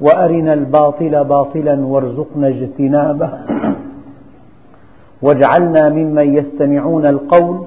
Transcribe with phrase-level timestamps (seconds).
[0.00, 3.30] وأرنا الباطل باطلا وارزقنا اجتنابه.
[5.22, 7.64] واجعلنا ممن يستمعون القول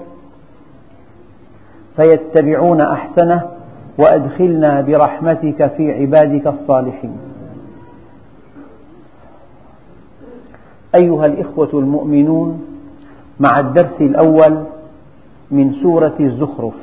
[1.96, 3.41] فيتبعون أحسنه
[3.98, 7.18] وأدخلنا برحمتك في عبادك الصالحين.
[10.96, 12.66] أيها الإخوة المؤمنون
[13.40, 14.63] مع الدرس الأول
[15.52, 16.74] من سورة الزخرف.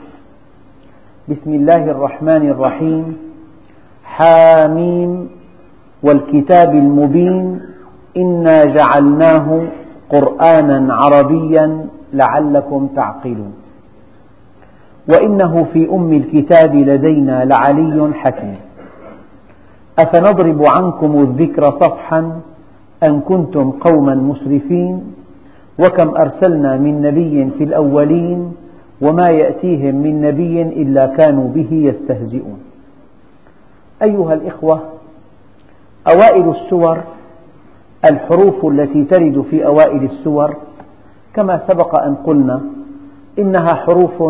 [1.29, 3.17] بسم الله الرحمن الرحيم.
[4.05, 5.38] حاميم
[6.03, 7.61] والكتاب المبين
[8.17, 9.63] إنا جعلناه
[10.11, 13.53] قرآنا عربيا لعلكم تعقلون.
[15.09, 18.57] وإنه في أم الكتاب لدينا لعلي حكيم.
[19.99, 22.41] أفنضرب عنكم الذكر صفحا
[23.05, 25.15] أن كنتم قوما مسرفين؟
[25.79, 28.53] وكم أرسلنا من نبي في الأولين؟
[29.01, 32.59] وما يأتيهم من نبي إلا كانوا به يستهزئون.
[34.03, 34.81] أيها الإخوة
[36.15, 36.99] أوائل السور
[38.11, 40.57] الحروف التي ترد في أوائل السور.
[41.35, 42.61] كما سبق أن قلنا
[43.39, 44.23] إنها حروف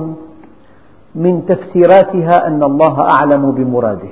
[1.15, 4.09] من تفسيراتها أن الله أعلم بمراده.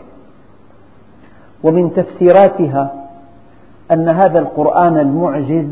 [1.62, 2.94] ومن تفسيراتها
[3.92, 5.66] أن هذا القرآن المعجز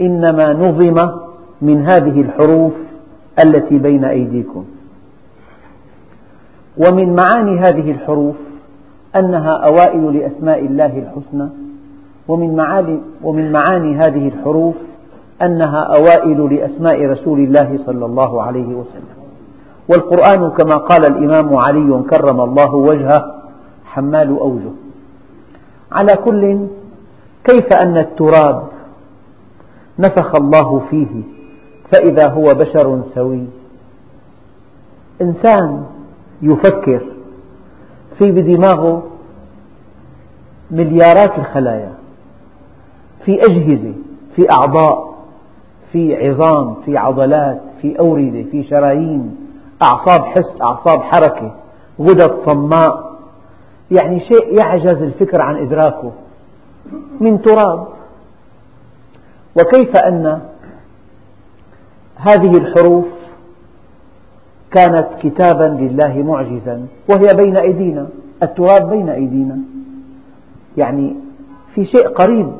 [0.00, 1.10] إنما نظم
[1.62, 2.72] من هذه الحروف
[3.44, 4.64] التي بين أيديكم.
[6.78, 8.36] ومن معاني هذه الحروف
[9.18, 11.48] أنها أوائل لأسماء الله الحسنى
[12.28, 14.74] ومن معاني, ومن معاني هذه الحروف
[15.42, 19.16] أنها أوائل لأسماء رسول الله صلى الله عليه وسلم.
[19.88, 23.34] والقرآن كما قال الإمام علي كرم الله وجهه
[23.84, 24.70] حمال أوجه.
[25.92, 26.66] على كل
[27.44, 28.62] كيف أن التراب
[29.98, 31.22] نفخ الله فيه
[31.92, 33.44] فإذا هو بشر سوي؟
[35.22, 35.84] إنسان
[36.42, 37.00] يفكر
[38.18, 39.02] في بدماغه
[40.70, 41.92] مليارات الخلايا
[43.24, 43.92] في أجهزة
[44.36, 45.14] في أعضاء
[45.92, 49.36] في عظام في عضلات في أوردة في شرايين
[49.82, 51.54] أعصاب حس أعصاب حركة
[52.00, 53.16] غدد صماء
[53.90, 56.12] يعني شيء يعجز الفكر عن إدراكه
[57.20, 57.86] من تراب.
[59.56, 60.40] وكيف أن
[62.16, 63.06] هذه الحروف
[64.70, 68.08] كانت كتابا لله معجزا وهي بين أيدينا
[68.42, 69.58] التراب بين أيدينا.
[70.76, 71.16] يعني
[71.74, 72.52] في شيء قريب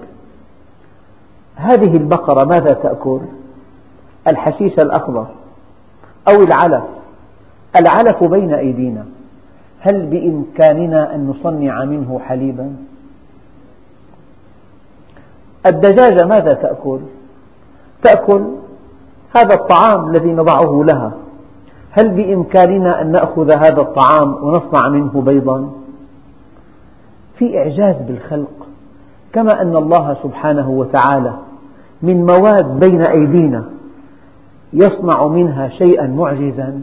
[1.56, 3.20] هذه البقرة ماذا تأكل؟
[4.28, 5.26] الحشيش الأخضر
[6.28, 6.84] أو العلف
[7.76, 9.04] العلف بين أيدينا
[9.80, 12.76] هل بإمكاننا أن نصنع منه حليبا؟
[15.66, 16.98] الدجاجة ماذا تأكل؟
[18.02, 18.44] تأكل
[19.36, 21.12] هذا الطعام الذي نضعه لها
[21.90, 25.70] هل بإمكاننا أن نأخذ هذا الطعام ونصنع منه بيضا؟
[27.38, 28.66] في إعجاز بالخلق
[29.32, 31.34] كما أن الله سبحانه وتعالى
[32.02, 33.64] من مواد بين أيدينا
[34.72, 36.82] يصنع منها شيئا معجزا.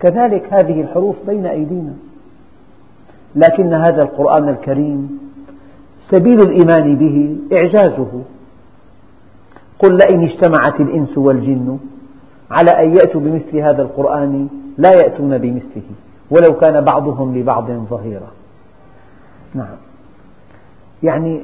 [0.00, 1.92] كذلك هذه الحروف بين أيدينا.
[3.36, 5.18] لكن هذا القرآن الكريم
[6.10, 8.22] سبيل الإيمان به إعجازه.
[9.78, 11.78] قل لئن اجتمعت الإنس والجن
[12.50, 14.48] على أن يأتوا بمثل هذا القرآن
[14.78, 15.82] لا يأتون بمثله
[16.30, 18.30] ولو كان بعضهم لبعض ظهيرا.
[19.56, 19.76] نعم.
[21.02, 21.42] يعني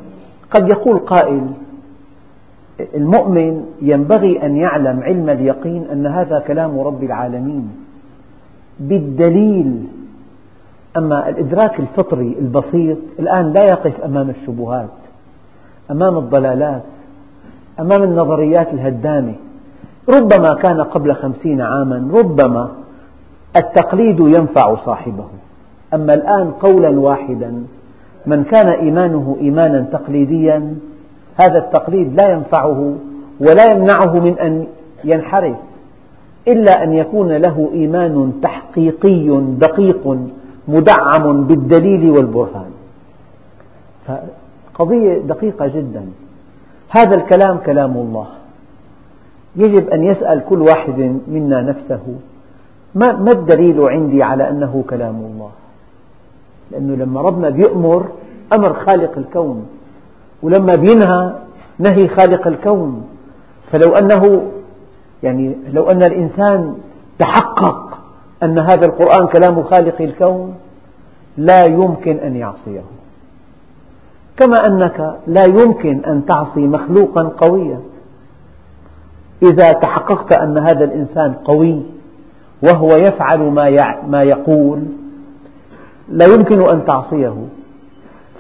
[0.51, 1.47] قد يقول قائل
[2.95, 7.73] المؤمن ينبغي أن يعلم علم اليقين أن هذا كلام رب العالمين.
[8.81, 9.85] بالدليل
[10.97, 14.91] أما الإدراك الفطري البسيط الآن لا يقف أمام الشبهات
[15.91, 16.83] أمام الضلالات
[17.81, 19.35] أمام النظريات الهدامة.
[20.09, 22.71] ربما كان قبل خمسين عاما ربما
[23.57, 25.25] التقليد ينفع صاحبه.
[25.95, 27.65] أما الآن قولا واحدا
[28.27, 30.75] من كان إيمانه إيمانا تقليديا
[31.37, 32.95] هذا التقليد لا ينفعه
[33.41, 34.67] ولا يمنعه من أن
[35.05, 35.57] ينحرف
[36.49, 40.19] إلا أن يكون له إيمان تحقيقي دقيق
[40.69, 42.71] مدعم بالدليل والبرهان.
[44.75, 46.05] قضية دقيقة جدا.
[46.89, 48.27] هذا الكلام كلام الله.
[49.57, 52.01] يجب أن يسأل كل واحد منا نفسه
[52.95, 55.51] ما الدليل عندي على أنه كلام الله؟
[56.73, 58.07] لأنه لما ربنا بيأمر
[58.57, 59.67] أمر خالق الكون
[60.43, 61.35] ولما بينهى
[61.79, 63.07] نهي خالق الكون.
[63.73, 64.43] فلو أنه
[65.23, 66.75] يعني لو أن الإنسان
[67.19, 67.99] تحقق
[68.43, 70.55] أن هذا القرآن كلام خالق الكون
[71.37, 72.83] لا يمكن أن يعصيه.
[74.37, 77.81] كما أنك لا يمكن أن تعصي مخلوقا قويا.
[79.43, 81.83] إذا تحققت أن هذا الإنسان قوي
[82.63, 83.41] وهو يفعل
[84.09, 84.83] ما يقول
[86.09, 87.35] لا يمكن أن تعصيه.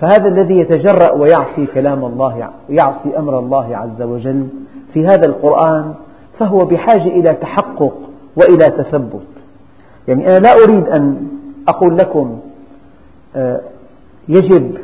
[0.00, 4.48] فهذا الذي يتجرأ ويعصي كلام الله يعصي أمر الله عز وجل
[4.94, 5.94] في هذا القرآن
[6.38, 7.94] فهو بحاجة إلى تحقق
[8.36, 9.22] وإلى تثبت.
[10.08, 11.28] يعني أنا لا أريد أن
[11.68, 12.38] أقول لكم
[13.36, 13.60] آه،
[14.28, 14.76] يجب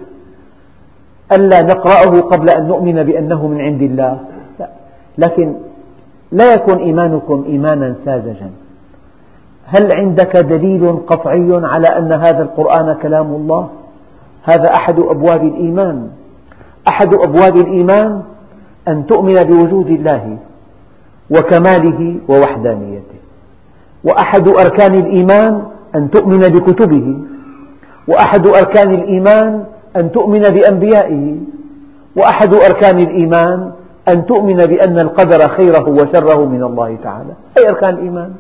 [1.33, 4.21] ألا نقرأه قبل أن نؤمن بأنه من عند الله.
[4.61, 4.69] لا.
[5.19, 5.55] لكن
[6.33, 8.51] لا يكون إيمانكم إيمانا ساذجا.
[9.71, 13.69] هل عندك دليل قطعي على أن هذا القرآن كلام الله؟
[14.43, 16.09] هذا أحد أبواب الإيمان.
[16.89, 18.23] أحد أبواب الإيمان
[18.89, 20.37] أن تؤمن بوجود الله
[21.31, 23.19] وكماله ووحدانيته.
[24.05, 25.63] وأحد أركان الإيمان
[25.95, 27.17] أن تؤمن بكتبه.
[28.09, 29.65] وأحد أركان الإيمان
[29.97, 31.37] أن تؤمن بأنبيائه.
[32.17, 33.73] وأحد أركان الإيمان
[34.09, 37.33] أن تؤمن بأن القدر خيره وشره من الله تعالى.
[37.59, 38.33] هي أركان الإيمان؟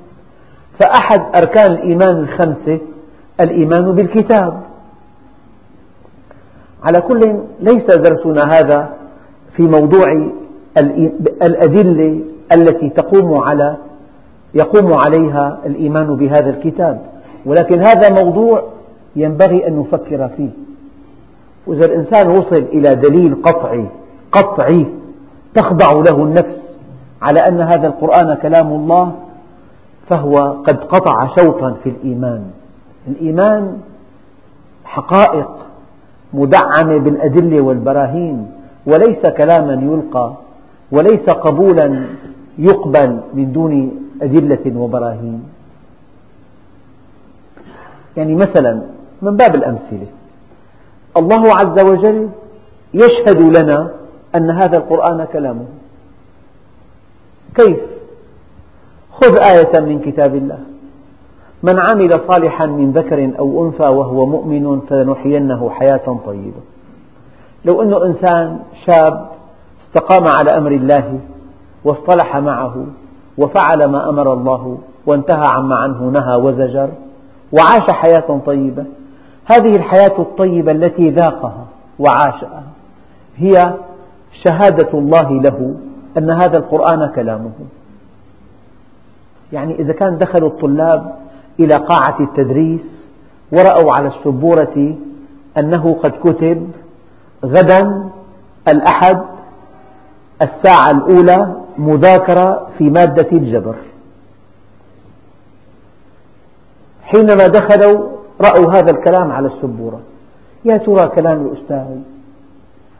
[0.80, 2.78] فأحد أركان الإيمان الخمسة
[3.40, 4.60] الإيمان بالكتاب.
[6.84, 8.90] على كل ليس درسنا هذا
[9.56, 10.30] في موضوع
[11.42, 12.20] الأدلة
[12.52, 13.76] التي تقوم على
[14.54, 17.00] يقوم عليها الإيمان بهذا الكتاب.
[17.46, 18.62] ولكن هذا موضوع
[19.16, 20.50] ينبغي أن نفكر فيه.
[21.66, 23.84] وإذا الإنسان وصل إلى دليل قطعي
[24.32, 24.86] قطعي
[25.54, 26.60] تخضع له النفس
[27.22, 29.12] على أن هذا القرآن كلام الله
[30.08, 32.50] فهو قد قطع شوطا في الإيمان.
[33.08, 33.80] الإيمان
[34.84, 35.50] حقائق
[36.32, 38.50] مدعمة بالأدلة والبراهين
[38.86, 40.32] وليس كلاما يلقى
[40.92, 42.06] وليس قبولا
[42.58, 45.42] يقبل من دون أدلة وبراهين.
[48.16, 48.82] يعني مثلا
[49.22, 50.06] من باب الأمثلة
[51.16, 52.28] الله عز وجل
[52.94, 53.90] يشهد لنا
[54.34, 55.64] أن هذا القرآن كلامه.
[57.54, 57.97] كيف؟
[59.22, 60.58] خذ آية من كتاب الله.
[61.62, 66.60] من عمل صالحا من ذكر أو أنثى وهو مؤمن فلنحيينه حياة طيبة.
[67.64, 69.28] لو أنه إنسان شاب
[69.86, 71.18] استقام على أمر الله
[71.84, 72.86] واصطلح معه
[73.38, 76.88] وفعل ما أمر الله وانتهى عما عنه نهى وزجر
[77.52, 78.84] وعاش حياة طيبة
[79.44, 81.64] هذه الحياة الطيبة التي ذاقها
[81.98, 82.62] وعاشها
[83.36, 83.72] هي
[84.44, 85.74] شهادة الله له
[86.18, 87.50] أن هذا القرآن كلامه.
[89.52, 91.14] يعني إذا كان دخلوا الطلاب
[91.60, 92.98] إلى قاعة التدريس
[93.52, 94.96] ورأوا على السبورة
[95.58, 96.70] أنه قد كتب
[97.44, 98.10] غدا
[98.68, 99.20] الأحد
[100.42, 103.76] الساعة الأولى مذاكرة في مادة الجبر.
[107.02, 108.08] حينما دخلوا
[108.40, 110.00] رأوا هذا الكلام على السبورة.
[110.64, 111.98] يا ترى كلام الأستاذ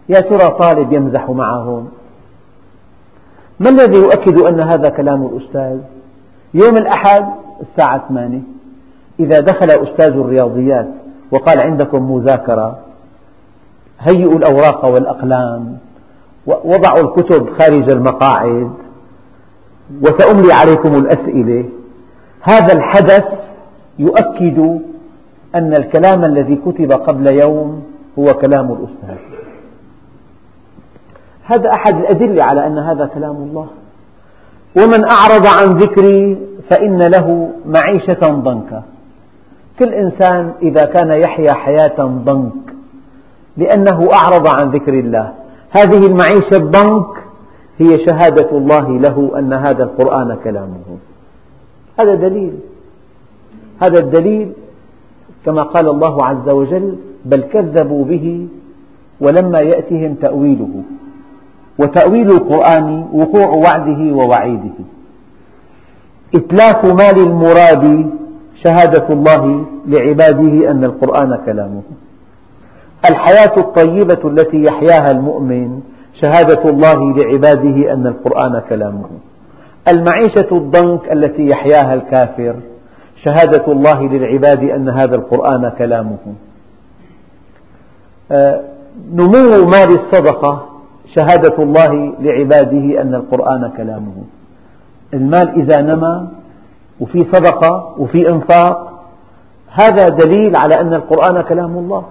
[0.08, 1.88] يا ترى طالب يمزح معهم.
[3.60, 5.97] ما الذي يؤكد أن هذا كلام الأستاذ؟
[6.54, 7.26] يوم الأحد
[7.60, 8.40] الساعة 8
[9.20, 10.88] إذا دخل أستاذ الرياضيات
[11.30, 12.78] وقال عندكم مذاكرة
[14.00, 15.78] هيئوا الأوراق والأقلام
[16.46, 18.70] وضعوا الكتب خارج المقاعد
[20.02, 21.64] وسأملي عليكم الأسئلة.
[22.40, 23.25] هذا الحدث
[23.99, 24.80] يؤكد
[25.54, 27.82] أن الكلام الذي كتب قبل يوم
[28.18, 29.38] هو كلام الأستاذ.
[31.44, 33.66] هذا أحد الأدلة على أن هذا كلام الله.
[34.78, 36.38] ومن أعرض عن ذكري
[36.70, 38.82] فإن له معيشة ضنكا.
[39.78, 42.52] كل إنسان إذا كان يحيا حياة ضنك
[43.56, 45.32] لأنه أعرض عن ذكر الله.
[45.70, 47.06] هذه المعيشة الضنك
[47.78, 50.99] هي شهادة الله له أن هذا القرآن كلامه.
[52.00, 52.52] هذا دليل.
[53.82, 54.52] هذا الدليل
[55.44, 58.49] كما قال الله عز وجل بل كذبوا به
[59.20, 60.82] ولما يأتهم تأويله.
[61.78, 64.78] وتأويل القرآن وقوع وعده ووعيده.
[66.35, 68.11] إتلاف مال المراد
[68.64, 71.82] شهادة الله لعباده أن القرآن كلامه.
[73.11, 75.80] الحياة الطيبة التي يحياها المؤمن
[76.20, 79.08] شهادة الله لعباده أن القرآن كلامه.
[79.88, 82.54] المعيشة الضنك التي يحياها الكافر
[83.25, 86.18] شهادة الله للعباد أن هذا القرآن كلامه.
[88.32, 88.61] آه،
[89.12, 90.67] نمو مال الصدقة
[91.14, 94.14] شهادة الله لعباده أن القرآن كلامه.
[95.14, 96.28] المال إذا نمى
[97.00, 99.04] وفي صدقة وفي إنفاق
[99.70, 102.04] هذا دليل على أن القرآن كلام الله.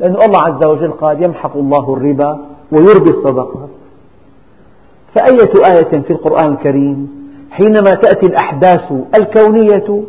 [0.00, 2.38] لأن الله عز وجل قال يمحق الله الربا
[2.72, 3.68] ويربي الصدقات
[5.14, 7.18] فأية آية في القرآن الكريم؟
[7.50, 10.02] حينما تأتي الأحداث الكونية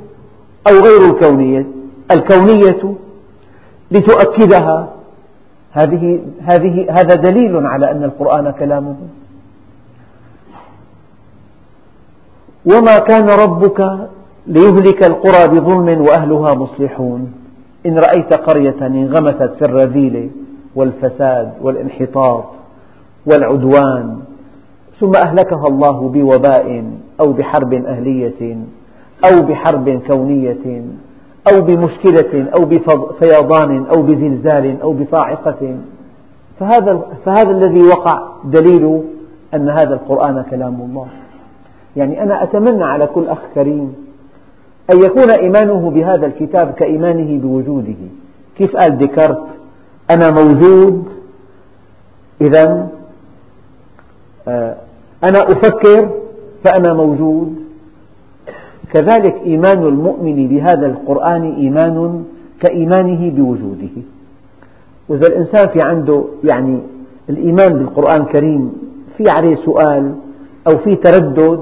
[0.67, 1.65] أو غير الكونية
[2.11, 2.95] الكونية
[3.91, 4.89] لتؤكدها
[5.71, 8.95] هذه هذه هذا دليل على أن القرآن كلامه
[12.65, 14.09] وما كان ربك
[14.47, 17.33] ليهلك القرى بظلم وأهلها مصلحون.
[17.85, 20.29] إن رأيت قرية انغمست في الرذيلة
[20.75, 22.45] والفساد والانحطاط
[23.25, 24.19] والعدوان
[24.99, 26.83] ثم أهلكها الله بوباء
[27.19, 28.57] أو بحرب أهلية
[29.25, 30.83] أو بحرب كونية.
[31.53, 35.77] أو بمشكلة أو بفيضان أو بزلزال أو بصاعقة.
[36.59, 39.01] فهذا, فهذا الذي وقع دليل
[39.53, 41.07] أن هذا القرآن كلام الله.
[41.95, 43.95] يعني أنا أتمنى على كل أخ كريم
[44.91, 47.95] أن يكون إيمانه بهذا الكتاب كإيمانه بوجوده.
[48.57, 49.43] كيف قال ديكارت؟
[50.11, 51.03] أنا موجود
[52.41, 52.87] إذا
[54.47, 54.75] آه،
[55.23, 56.09] أنا أفكر
[56.63, 57.68] فأنا موجود.
[58.93, 62.23] كذلك إيمان المؤمن بهذا القرآن إيمان
[62.59, 63.95] كإيمانه بوجوده.
[65.09, 66.79] وإذا الإنسان في عنده يعني
[67.29, 68.73] الإيمان بالقرآن الكريم
[69.17, 70.15] في عليه سؤال
[70.67, 71.59] أو في تردد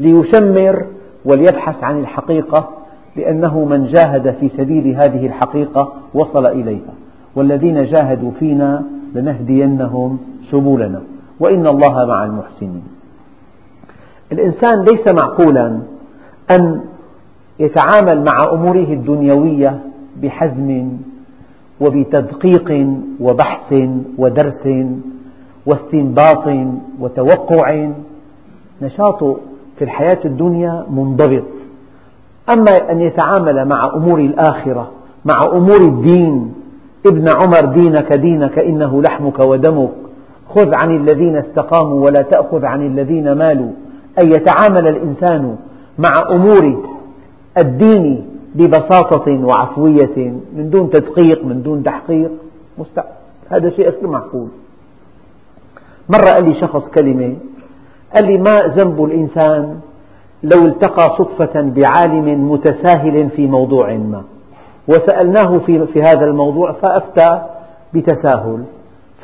[0.00, 0.84] ليشمر
[1.24, 2.68] وليبحث عن الحقيقة
[3.16, 6.94] لأنه من جاهد في سبيل هذه الحقيقة وصل إليها.
[7.36, 8.84] والذين جاهدوا فينا
[9.14, 10.18] لنهدينهم
[10.50, 11.02] سبلنا.
[11.40, 12.82] وإن الله مع المحسنين.
[14.32, 15.78] الإنسان ليس معقولا
[16.50, 16.80] أن
[17.58, 19.80] يتعامل مع أموره الدنيوية
[20.22, 20.88] بحزم
[21.80, 22.86] وبتدقيق
[23.20, 23.74] وبحث
[24.18, 24.68] ودرس
[25.66, 26.44] واستنباط
[27.00, 27.88] وتوقع.
[28.82, 29.24] نشاط
[29.78, 31.44] في الحياة الدنيا منضبط.
[32.52, 34.90] أما أن يتعامل مع أمور الآخرة
[35.24, 36.54] مع أمور الدين
[37.06, 39.90] ابن عمر دينك دينك إنه لحمك ودمك.
[40.54, 43.70] خذ عن الذين استقاموا ولا تأخذ عن الذين مالوا.
[44.22, 45.56] أن يتعامل الإنسان
[45.98, 46.84] مع أمور
[47.58, 52.30] الدين ببساطة وعفوية من دون تدقيق من دون تحقيق.
[52.78, 53.10] مستحيل
[53.50, 54.48] هذا شيء غير معقول.
[56.08, 57.36] مرة قال لي شخص كلمة
[58.14, 59.80] قال لي ما ذنب الإنسان
[60.42, 64.22] لو التقى صدفة بعالم متساهل في موضوع ما؟
[64.88, 67.42] وسألناه في, في هذا الموضوع فأفتى
[67.94, 68.64] بتساهل.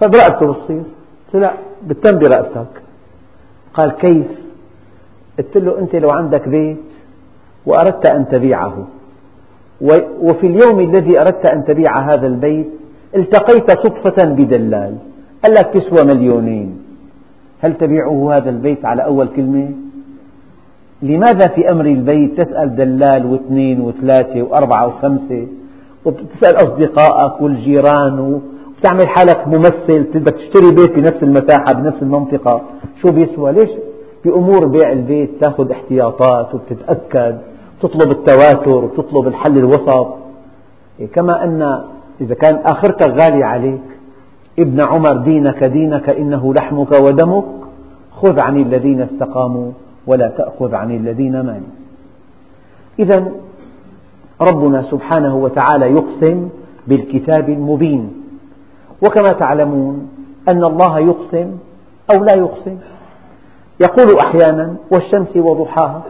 [0.00, 0.82] فبرأته بتصير
[1.32, 1.52] قلت لا
[1.86, 2.82] بتم برأتك
[3.74, 4.43] قال كيف؟
[5.38, 6.76] قلت له أنت لو عندك بيت
[7.66, 8.86] وأردت أن تبيعه.
[10.20, 12.68] وفي اليوم الذي أردت أن تبيع هذا البيت
[13.16, 14.94] التقيت صدفة بدلال.
[15.44, 16.78] قال لك تسوى مليونين.
[17.62, 19.70] هل تبيعه هذا البيت على أول كلمة؟
[21.02, 25.46] لماذا في أمر البيت تسأل دلال واثنين وثلاثة وأربعة وخمسة؟
[26.04, 32.62] وتسأل أصدقائك والجيران وتعمل حالك ممثل بدك تشتري بيت بنفس المساحة بنفس المنطقة.
[33.02, 33.70] شو بيسوى؟ ليش؟
[34.24, 37.38] بأمور بيع البيت تأخذ احتياطات وتتأكد
[37.80, 40.08] تطلب التواتر وتطلب الحل الوسط.
[41.14, 41.84] كما أن
[42.20, 43.80] إذا كان آخرتك غالية عليك
[44.58, 47.44] ابن عمر دينك دينك إنه لحمك ودمك
[48.16, 49.70] خذ عن الذين استقاموا
[50.06, 51.74] ولا تأخذ عن الذين مالوا.
[52.98, 53.32] إذا
[54.40, 56.48] ربنا سبحانه وتعالى يقسم
[56.86, 58.12] بالكتاب المبين.
[59.02, 60.08] وكما تعلمون
[60.48, 61.50] أن الله يقسم
[62.10, 62.76] أو لا يقسم؟
[63.84, 66.02] يقول أحيانا والشمس وضحاها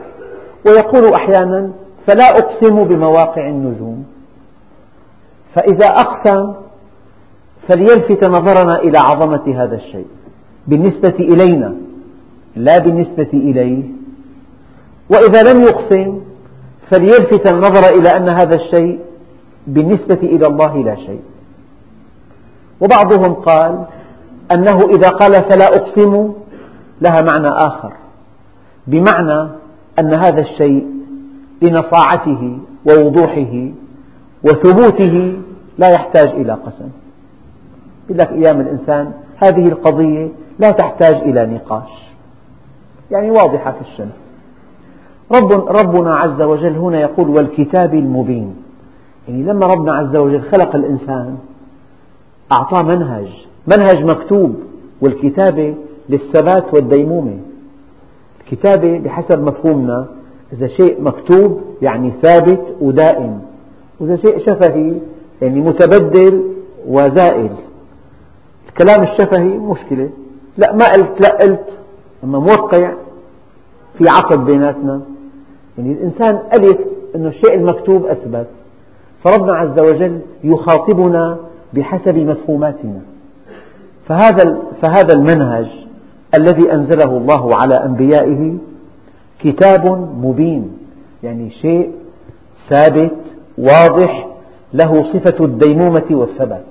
[0.66, 1.70] ويقول أحيانا
[2.06, 4.04] فلا أقسم بمواقع النجوم.
[5.54, 6.54] فإذا أقسم
[7.68, 10.06] فليلفت نظرنا إلى عظمة هذا الشيء.
[10.66, 11.74] بالنسبة إلينا
[12.56, 13.82] لا بالنسبة إليه.
[15.10, 16.20] وإذا لم يقسم
[16.90, 19.00] فليلفت النظر إلى أن هذا الشيء
[19.66, 21.22] بالنسبة إلى الله لا شيء.
[22.80, 23.84] وبعضهم قال
[24.52, 26.32] أنه إذا قال فلا أقسم
[27.00, 27.92] لها معنى آخر
[28.86, 29.48] بمعنى
[29.98, 30.86] أن هذا الشيء
[31.62, 32.58] لنصاعته
[32.88, 33.68] ووضوحه
[34.44, 35.36] وثبوته
[35.78, 36.88] لا يحتاج إلى قسم.
[38.04, 41.88] يقول لك أيام الإنسان هذه القضية لا تحتاج إلى نقاش.
[43.10, 44.20] يعني واضحة في الشمس
[45.32, 48.56] رب ربنا عز وجل هنا يقول والكتاب المبين.
[49.28, 51.36] يعني لما ربنا عز وجل خلق الإنسان
[52.52, 54.54] أعطاه منهج منهج مكتوب
[55.00, 55.74] والكتابة
[56.08, 57.38] للثبات والديمومة.
[58.40, 60.06] الكتابة بحسب مفهومنا
[60.52, 63.40] إذا شيء مكتوب يعني ثابت ودائم
[64.00, 64.94] وإذا شيء شفهي
[65.42, 66.44] يعني متبدل
[66.88, 67.50] وزائل.
[68.68, 70.10] الكلام الشفهي مشكلة.
[70.58, 71.66] لا ما قلت لا قلت
[72.24, 72.92] أما موقع
[73.98, 75.00] في عقد بيناتنا.
[75.78, 76.78] يعني الإنسان ألف
[77.14, 78.46] أن الشيء المكتوب أثبت.
[79.24, 81.38] فربنا عز وجل يخاطبنا
[81.74, 83.00] بحسب مفهوماتنا.
[84.08, 85.83] فهذا, فهذا المنهج
[86.36, 88.56] الذي أنزله الله على أنبيائه
[89.40, 89.86] كتاب
[90.22, 90.78] مبين
[91.22, 91.92] يعني شيء
[92.70, 93.16] ثابت
[93.58, 94.26] واضح
[94.72, 96.64] له صفة الديمومة والثبات.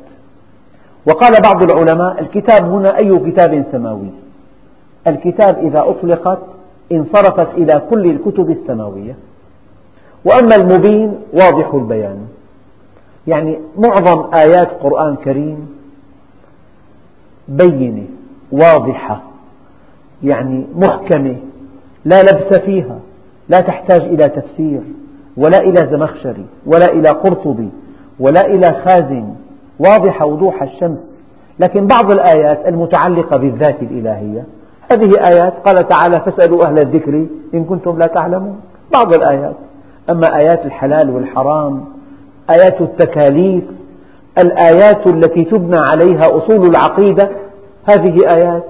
[1.07, 4.09] وقال بعض العلماء الكتاب هنا أي كتاب سماوي؟
[5.07, 6.39] الكتاب إذا أطلقت
[6.91, 9.15] انصرفت إلى كل الكتب السماوية.
[10.25, 12.17] وأما المبين واضح البيان.
[13.27, 15.67] يعني معظم آيات القرآن الكريم
[17.47, 18.05] بينة
[18.51, 19.32] واضحة.
[20.23, 21.35] يعني محكمة
[22.05, 22.99] لا لبس فيها
[23.49, 24.81] لا تحتاج إلى تفسير
[25.37, 27.69] ولا إلى زمخشري ولا إلى قرطبي
[28.19, 29.33] ولا إلى خازن.
[29.79, 31.05] واضحة وضوح الشمس.
[31.59, 34.45] لكن بعض الآيات المتعلقة بالذات الإلهية
[34.91, 38.55] هذه آيات قال تعالى فاسألوا أهل الذكر إن كنتم لا تعلمون.
[38.93, 39.55] بعض الآيات.
[40.09, 41.85] أما آيات الحلال والحرام
[42.49, 43.63] آيات التكاليف
[44.37, 47.29] الآيات التي تبنى عليها أصول العقيدة
[47.85, 48.63] هذه آيات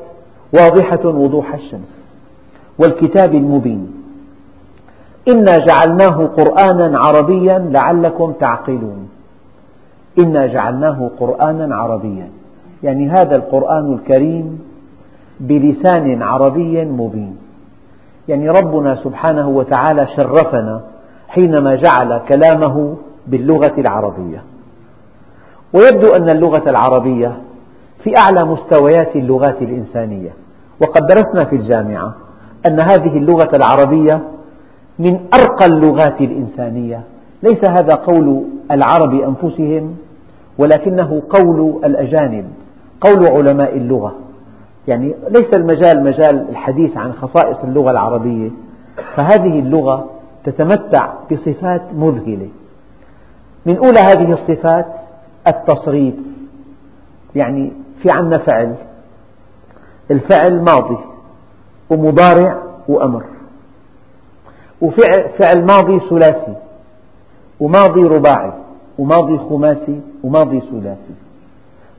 [0.54, 2.04] واضحة وضوح الشمس
[2.80, 3.94] والكتاب المبين.
[5.28, 9.10] إنا جعلناه قرآنا عربيا لعلكم تعقلون.
[10.20, 12.30] إنا جعلناه قرآنا عربيا.
[12.84, 14.60] يعني هذا القرآن الكريم
[15.40, 17.38] بلسان عربي مبين.
[18.28, 20.82] يعني ربنا سبحانه وتعالى شرفنا
[21.28, 22.96] حينما جعل كلامه
[23.28, 24.44] باللغة العربية.
[25.74, 27.38] ويبدو أن اللغة العربية
[28.04, 30.43] في أعلى مستويات اللغات الإنسانية.
[30.82, 32.16] وقد درسنا في الجامعة
[32.66, 34.22] أن هذه اللغة العربية
[35.00, 37.04] من أرقى اللغات الإنسانية.
[37.44, 39.96] ليس هذا قول العرب أنفسهم
[40.58, 42.46] ولكنه قول الأجانب
[43.02, 44.16] قول علماء اللغة.
[44.88, 48.50] يعني ليس المجال مجال الحديث عن خصائص اللغة العربية
[49.16, 50.10] فهذه اللغة
[50.46, 52.50] تتمتع بصفات مذهلة.
[53.66, 54.86] من أولى هذه الصفات
[55.48, 56.16] التصريف
[57.36, 58.76] يعني في عندنا فعل.
[60.12, 60.98] الفعل ماضي
[61.90, 63.24] ومضارع وأمر.
[64.82, 66.56] وفعل ماضي ثلاثي
[67.60, 68.52] وماضي رباعي
[68.98, 71.14] وماضي خماسي وماضي ثلاثي.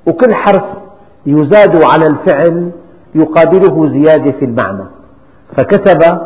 [0.07, 0.65] وكل حرف
[1.27, 2.71] يزاد على الفعل
[3.15, 4.85] يقابله زيادة في المعنى.
[5.57, 6.21] فكتب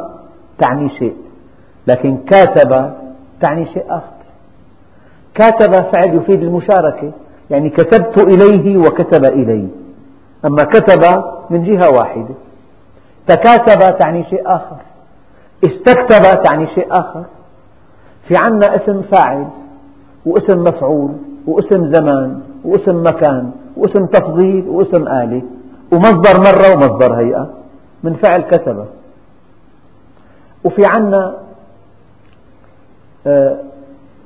[0.59, 1.17] تعني شيء
[1.87, 2.93] لكن كاتب
[3.41, 4.19] تعني شيء آخر.
[5.35, 7.13] كاتب فعل يفيد المشاركة
[7.51, 9.69] يعني كتبت إليه وكتب إلي
[10.45, 12.35] أما كتب من جهة واحدة.
[13.27, 14.77] تكاتب تعني شيء آخر.
[15.65, 17.25] استكتب تعني شيء آخر.
[18.29, 19.49] في عنا اسم فاعل
[20.27, 21.13] واسم مفعول
[21.47, 25.43] واسم زمان واسم مكان واسم تفضيل واسم آلة
[25.93, 27.51] ومصدر مرة ومصدر هيئة.
[28.03, 28.85] من فعل كتب
[30.65, 31.35] وفي عنا
[33.27, 33.57] آه،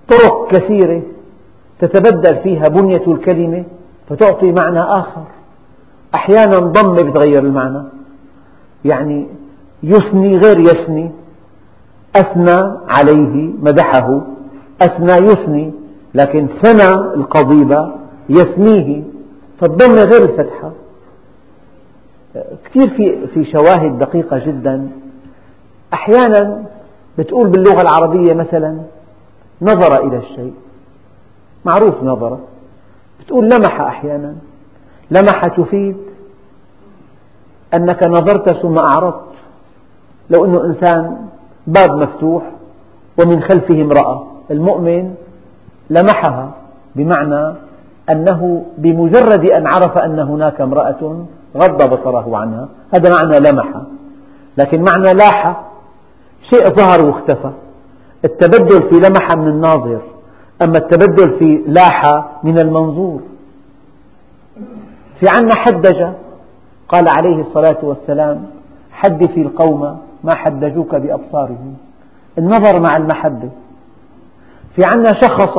[0.08, 1.02] طرق كثيرة
[1.80, 3.64] تتبدل فيها بنية الكلمة
[4.08, 5.22] فتعطي معنى آخر.
[6.14, 7.82] أحيانا ضمة بتغير المعنى.
[8.84, 9.26] يعني
[9.82, 11.10] يثني غير يثني.
[12.16, 14.20] أثنى عليه مدحه.
[14.82, 15.72] أثنى يثني.
[16.14, 17.90] لكن ثنى القضيب
[18.28, 19.02] يثنيه.
[19.60, 20.72] فالضمة غير الفتحة
[22.64, 24.88] كثير في في شواهد دقيقة جدا.
[25.94, 26.64] أحيانا
[27.18, 28.78] بتقول باللغة العربية مثلا
[29.62, 30.54] نظر إلى الشيء.
[31.64, 32.38] معروف نظر.
[33.20, 34.34] بتقول لمح أحيانا.
[35.12, 35.96] لمح تفيد
[37.74, 39.32] أنك نظرت ثم أعرضت.
[40.30, 41.16] لو أنه إنسان
[41.66, 42.42] باب مفتوح
[43.18, 45.14] ومن خلفه امرأة المؤمن
[45.90, 46.50] لمحها
[46.96, 47.54] بمعنى
[48.10, 51.24] أنه بمجرد أن عرف أن هناك امرأة
[51.56, 53.68] غض بصره عنها هذا معنى لمح.
[54.56, 55.62] لكن معنى لاح
[56.50, 57.50] شيء ظهر واختفى.
[58.24, 60.00] التبدل في لمح من الناظر
[60.62, 63.20] أما التبدل في لاح من المنظور.
[65.22, 66.02] في عنا حدج
[66.88, 68.46] قال عليه الصلاة والسلام
[68.92, 71.76] حدث القوم ما حدجوك بأبصارهم.
[72.38, 73.48] النظر مع المحبة.
[74.76, 75.58] في عنا شخص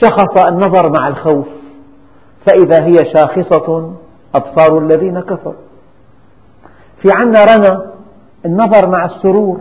[0.00, 1.46] شخص النظر مع الخوف.
[2.46, 3.92] فإذا هي شاخصة
[4.34, 5.54] أبصار الذين كفروا.
[7.02, 7.86] في عنا رنا
[8.46, 9.60] النظر مع السرور.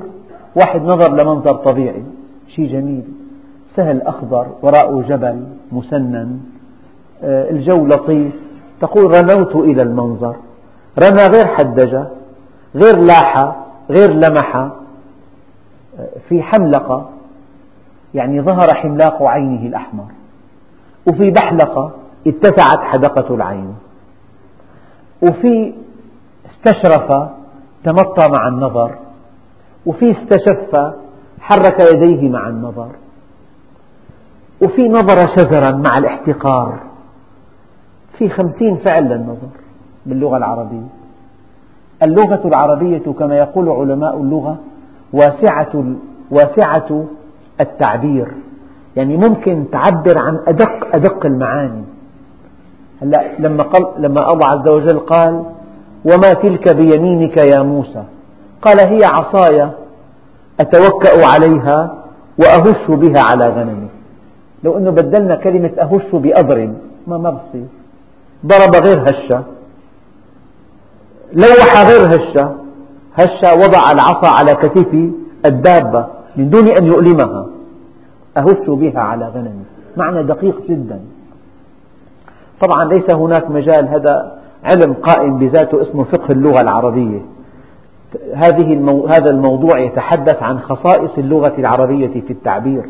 [0.56, 2.04] واحد نظر لمنظر طبيعي.
[2.48, 3.04] شيء جميل.
[3.76, 6.40] سهل أخضر وراءه جبل مسنن.
[7.24, 8.34] آه، الجو لطيف.
[8.84, 10.36] تقول رنوت إلى المنظر.
[11.00, 11.96] رنا غير حدج
[12.76, 13.56] غير لاح
[13.90, 14.70] غير لمح
[16.30, 17.10] في حملقة
[18.14, 20.06] يعني ظهر حملاق عينه الأحمر.
[21.08, 21.92] وفي بحلقة
[22.28, 23.76] اتسعت حدقة العين.
[25.22, 25.74] وفي
[26.52, 27.30] استشرف
[27.84, 28.92] تمطى مع النظر.
[29.86, 30.94] وفي استشف
[31.40, 32.90] حرك يديه مع النظر.
[34.62, 36.80] وفي نظر شزرا مع الاحتقار.
[38.18, 39.48] في خمسين فعل للنظر
[40.06, 40.88] باللغة العربية.
[42.04, 44.58] اللغة العربية كما يقول علماء اللغة
[45.14, 45.84] واسعة,
[46.32, 47.06] واسعة
[47.62, 48.28] التعبير.
[48.96, 51.84] يعني ممكن تعبر عن أدق أدق المعاني.
[53.02, 55.44] هلأ لما قال لما الله عز وجل قال
[56.06, 58.04] وما تلك بيمينك يا موسى؟
[58.62, 59.70] قال هي عصاي
[60.60, 61.96] أتوكأ عليها
[62.40, 63.88] وأهش بها على غنمي.
[64.64, 66.74] لو أنه بدلنا كلمة أهش بأضرب
[67.08, 67.66] ما ما بصير.
[68.46, 69.44] ضرب غير هشة.
[71.34, 72.56] لوح غير هشة.
[73.16, 75.12] هشة وضع العصا على كتف
[75.46, 77.48] الدابة من دون أن يؤلمها.
[78.38, 79.64] أهش بها على غنمي
[79.98, 81.00] معنى دقيق جدا.
[82.62, 83.88] طبعا ليس هناك مجال.
[83.88, 87.22] هذا علم قائم بذاته اسمه فقه اللغة العربية.
[88.36, 89.08] هذه المو...
[89.08, 92.84] هذا الموضوع يتحدث عن خصائص اللغة العربية في التعبير.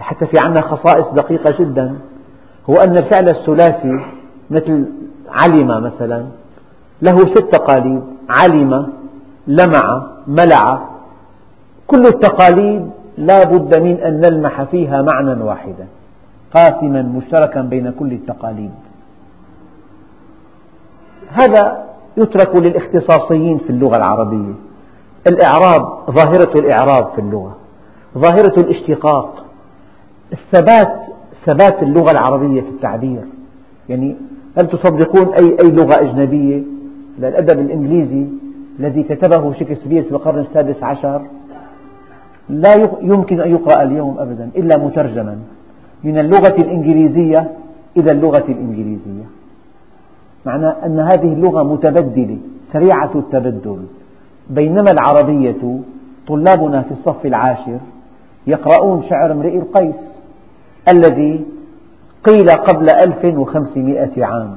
[0.00, 1.96] حتى في عندنا خصائص دقيقة جدا.
[2.70, 4.04] هو أن الفعل الثلاثي
[4.50, 4.86] مثل
[5.28, 6.24] علم مثلا
[7.02, 8.92] له ست تقاليد علم
[9.46, 10.80] لمع ملع.
[11.86, 15.86] كل التقاليد لا بد من أن نلمح فيها معنى واحدا
[16.54, 18.70] قاسما مشتركا بين كل التقاليد.
[21.28, 21.84] هذا
[22.16, 24.54] يترك للاختصاصيين في اللغة العربية.
[25.26, 27.56] الإعراب ظاهرة الإعراب في اللغة
[28.18, 29.44] ظاهرة الاشتقاق
[30.32, 31.00] الثبات
[31.46, 33.24] ثبات اللغة العربية في التعبير.
[33.88, 34.16] يعني
[34.58, 36.62] هل تصدقون أي أي لغة أجنبية.
[37.18, 38.26] الأدب الإنجليزي
[38.80, 41.22] الذي كتبه شكسبير في القرن السادس عشر
[42.48, 45.38] لا يمكن أن يقرأ اليوم أبدا إلا مترجما.
[46.04, 47.50] من اللغة الإنجليزية
[47.96, 49.24] إلى اللغة الإنجليزية.
[50.46, 52.38] معنى أن هذه اللغة متبدلة
[52.72, 53.78] سريعة التبدل.
[54.50, 55.80] بينما العربية
[56.28, 57.78] طلابنا في الصف العاشر
[58.46, 60.16] يقرؤون شعر امرئ القيس
[60.88, 61.44] الذي
[62.24, 64.56] قيل قبل 1500 عام.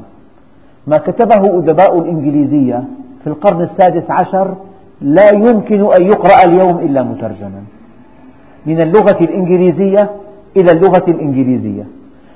[0.87, 2.83] ما كتبه أدباء الإنجليزية
[3.23, 4.53] في القرن السادس عشر
[5.01, 7.63] لا يمكن أن يقرأ اليوم إلا مترجما.
[8.65, 10.09] من اللغة الإنجليزية
[10.57, 11.83] إلى اللغة الإنجليزية.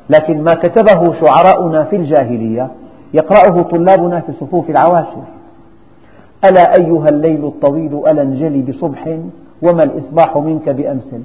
[0.10, 2.68] لكن ما كتبه شعراؤنا في الجاهلية
[3.14, 5.24] يقرأه طلابنا في صفوف العواشر.
[6.46, 9.18] ألا أيها الليل الطويل ألا انجلي بصبح
[9.62, 11.22] وما الإصباح منك بأمسل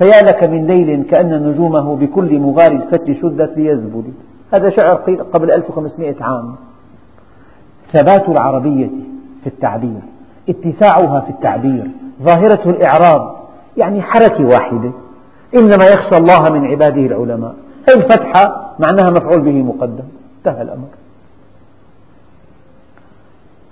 [0.00, 4.04] فيا لك من ليل كأن نجومه بكل مغار الفتل شدت ليزبل
[4.52, 4.94] هذا شعر
[5.32, 6.54] قبل 1500 عام.
[7.92, 8.90] ثبات العربية
[9.42, 10.00] في التعبير
[10.48, 11.90] اتساعها في التعبير
[12.22, 13.36] ظاهرة الإعراب
[13.76, 14.92] يعني حركة واحدة.
[15.54, 17.54] إنما يخشى الله من عباده العلماء.
[17.88, 20.04] هذه الفتحة معناها مفعول به مقدم.
[20.38, 20.88] انتهى الأمر.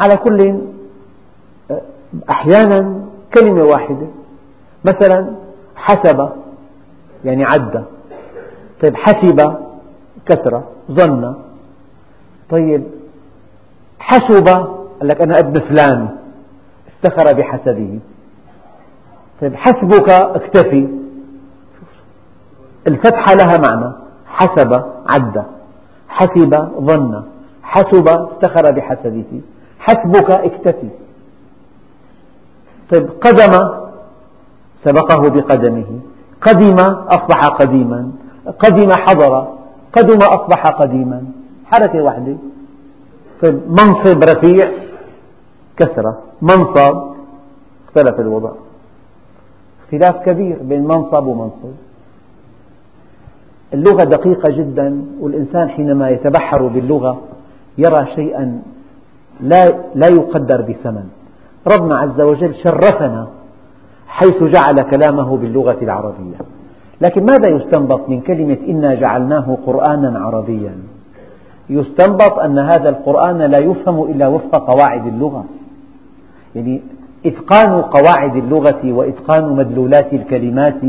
[0.00, 0.58] على كل
[2.30, 3.00] أحيانا
[3.34, 4.06] كلمة واحدة.
[4.84, 5.47] مثلا
[5.78, 6.28] حسب
[7.24, 7.84] يعني عد.
[8.82, 9.56] طيب حسب
[10.26, 11.34] كثرة ظن.
[12.50, 12.84] طيب
[13.98, 16.08] حسب قال لك أنا ابن فلان
[16.88, 17.98] افتخر بحسبه.
[19.40, 20.88] طيب حسبك اكتفي.
[22.86, 23.92] الفتحة لها معنى
[24.26, 25.44] حسب عد.
[26.08, 27.24] حسب ظن.
[27.62, 29.40] حسب افتخر بحسبه.
[29.78, 30.88] حسبك اكتفي.
[32.90, 33.87] طيب قدم
[34.84, 36.00] سبقه بقدمه.
[36.40, 36.78] قدم
[37.16, 38.10] أصبح قديما.
[38.58, 39.48] قدم حضر.
[39.92, 41.24] قدم أصبح قديما.
[41.66, 42.36] حركة واحدة.
[43.42, 44.70] طيب منصب رفيع.
[45.76, 46.18] كسرة.
[46.42, 47.02] منصب.
[47.88, 48.50] اختلف الوضع.
[49.84, 51.72] اختلاف كبير بين منصب ومنصب.
[53.74, 57.20] اللغة دقيقة جدا والإنسان حينما يتبحر باللغة
[57.78, 58.62] يرى شيئا
[59.40, 61.04] لا, لا يقدر بثمن.
[61.66, 63.28] ربنا عز وجل شرفنا
[64.08, 66.38] حيث جعل كلامه باللغة العربية.
[67.00, 70.72] لكن ماذا يستنبط من كلمة إنا جعلناه قرآنا عربيا؟
[71.70, 75.44] يستنبط أن هذا القرآن لا يفهم إلا وفق قواعد اللغة.
[76.54, 76.80] يعني
[77.26, 80.80] إتقان قواعد اللغة وإتقان مدلولات الكلمات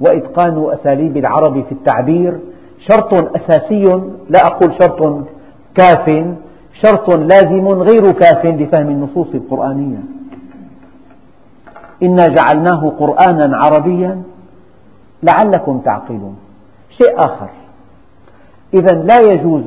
[0.00, 2.38] وإتقان أساليب العرب في التعبير
[2.78, 5.26] شرط أساسي لا أقول شرط
[5.74, 6.24] كاف
[6.82, 9.98] شرط لازم غير كاف لفهم النصوص القرآنية.
[12.02, 14.22] إنا جعلناه قرآنا عربيا
[15.22, 16.36] لعلكم تعقلون.
[16.90, 17.48] شيء آخر.
[18.74, 19.66] إذا لا يجوز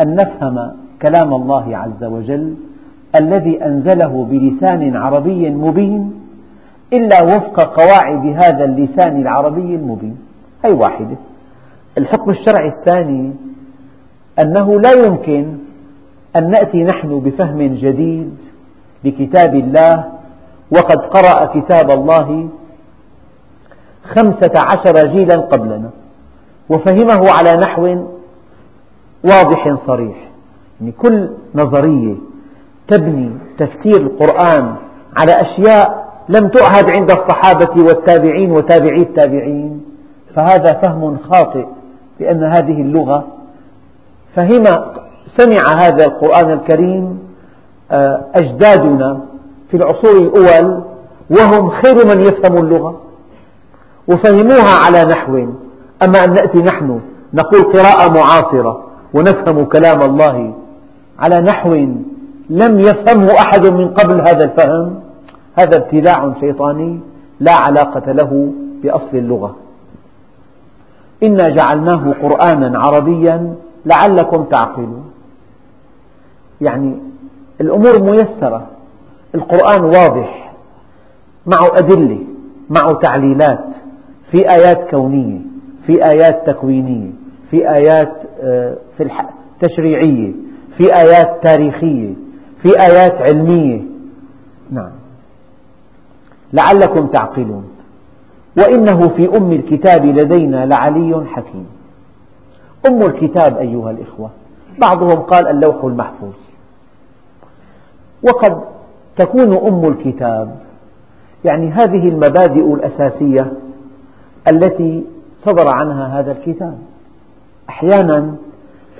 [0.00, 2.54] أن نفهم كلام الله عز وجل
[3.20, 6.12] الذي أنزله بلسان عربي مبين
[6.92, 10.16] إلا وفق قواعد هذا اللسان العربي المبين.
[10.64, 11.16] هي واحدة.
[11.98, 13.32] الحكم الشرعي الثاني
[14.42, 15.46] أنه لا يمكن
[16.36, 18.36] أن نأتي نحن بفهم جديد
[19.04, 20.19] لكتاب الله
[20.70, 22.48] وقد قرأ كتاب الله
[24.04, 25.90] خمسة عشر جيلا قبلنا
[26.68, 28.04] وفهمه على نحو
[29.24, 30.16] واضح صريح.
[30.80, 32.14] يعني كل نظرية
[32.88, 34.74] تبني تفسير القرآن
[35.16, 39.84] على أشياء لم تعهد عند الصحابة والتابعين وتابعي التابعين
[40.34, 41.66] فهذا فهم خاطئ
[42.20, 43.26] لأن هذه اللغة
[44.36, 44.62] فهم
[45.36, 47.18] سمع هذا القرآن الكريم
[47.90, 49.20] آه، أجدادنا
[49.70, 50.82] في العصور الأول
[51.30, 53.00] وهم خير من يفهم اللغة
[54.08, 55.46] وفهموها على نحو.
[56.02, 57.00] أما أن نأتي نحن
[57.34, 60.54] نقول قراءة معاصرة ونفهم كلام الله
[61.18, 61.74] على نحو
[62.50, 65.00] لم يفهمه أحد من قبل هذا الفهم
[65.58, 67.00] هذا ابتلاع شيطاني
[67.40, 68.52] لا علاقة له
[68.82, 69.56] بأصل اللغة.
[71.22, 73.54] إنا جعلناه قرآنا عربيا
[73.86, 75.04] لعلكم تعقلون.
[76.60, 76.96] يعني
[77.60, 78.66] الأمور ميسرة.
[79.34, 80.52] القرآن واضح
[81.46, 82.18] معه أدلة
[82.70, 83.64] معه تعليلات
[84.30, 85.38] في آيات كونية
[85.86, 87.10] في آيات تكوينية
[87.50, 89.10] في آيات آه، في
[89.60, 90.32] تشريعية
[90.76, 92.14] في آيات تاريخية
[92.62, 93.82] في آيات علمية.
[94.70, 94.90] نعم.
[96.52, 97.64] لعلكم تعقلون.
[98.58, 101.66] وإنه في أم الكتاب لدينا لعلي حكيم.
[102.86, 104.30] أم الكتاب أيها الإخوة.
[104.78, 106.34] بعضهم قال اللوح المحفوظ.
[108.22, 108.60] وقد
[109.20, 110.56] تكون أم الكتاب.
[111.44, 113.52] يعني هذه المبادئ الأساسية
[114.52, 115.04] التي
[115.38, 116.78] صدر عنها هذا الكتاب.
[117.68, 118.34] أحيانا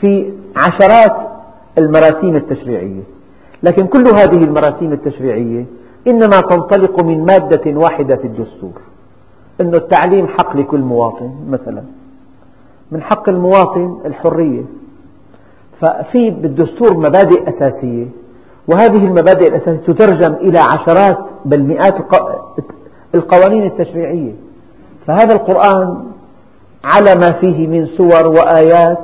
[0.00, 1.16] في عشرات
[1.78, 3.02] المراسيم التشريعية.
[3.62, 5.64] لكن كل هذه المراسيم التشريعية
[6.06, 8.80] إنما تنطلق من مادة واحدة في الدستور.
[9.60, 11.82] أن التعليم حق لكل مواطن مثلا.
[12.92, 14.62] من حق المواطن الحرية.
[15.80, 18.06] ففي بالدستور مبادئ أساسية.
[18.72, 21.94] وهذه المبادئ الأساسية تترجم إلى عشرات بل مئات
[23.14, 24.32] القوانين التشريعية.
[25.06, 26.04] فهذا القرآن
[26.84, 28.98] على ما فيه من سور وآيات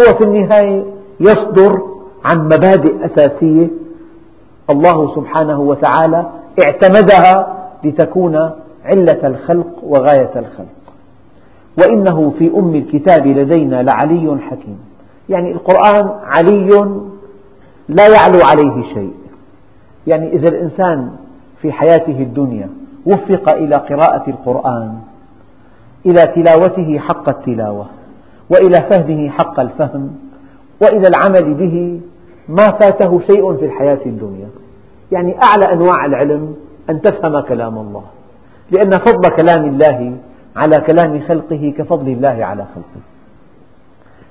[0.00, 0.84] هو في النهاية
[1.20, 1.78] يصدر
[2.24, 3.68] عن مبادئ أساسية
[4.70, 6.26] الله سبحانه وتعالى
[6.64, 8.50] اعتمدها لتكون
[8.84, 10.66] علة الخلق وغاية الخلق.
[11.78, 14.78] وإنه في أم الكتاب لدينا لعلي حكيم.
[15.28, 16.86] يعني القرآن علي
[17.88, 19.14] لا يعلو عليه شيء.
[20.06, 21.10] يعني إذا الإنسان
[21.62, 22.70] في حياته الدنيا
[23.06, 24.98] وفق إلى قراءة القرآن
[26.06, 27.86] إلى تلاوته حق التلاوة
[28.50, 30.16] وإلى فهمه حق الفهم
[30.82, 32.00] وإلى العمل به
[32.48, 34.48] ما فاته شيء في الحياة الدنيا.
[35.12, 36.56] يعني أعلى أنواع العلم
[36.90, 38.02] أن تفهم كلام الله.
[38.70, 40.16] لأن فضل كلام الله
[40.56, 43.02] على كلام خلقه كفضل الله على خلقه.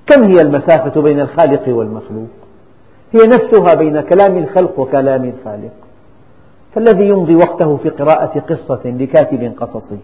[0.07, 2.44] كم هي المسافة بين الخالق والمخلوق؟
[3.15, 5.71] هي نفسها بين كلام الخلق وكلام الخالق.
[6.75, 9.97] فالذي يمضي وقته في قراءة قصة لكاتب قصصي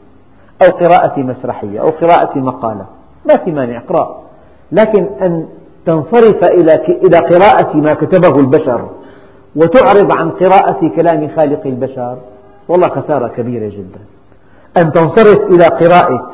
[0.62, 2.86] أو قراءة مسرحية أو قراءة مقالة
[3.26, 4.22] ما في مانع اقرأ
[4.72, 5.48] لكن أن
[5.86, 6.44] تنصرف
[6.88, 8.90] إلى قراءة ما كتبه البشر
[9.56, 12.18] وتعرض عن قراءة كلام خالق البشر
[12.68, 14.00] والله خسارة كبيرة جدا.
[14.78, 16.32] أن تنصرف إلى قراءة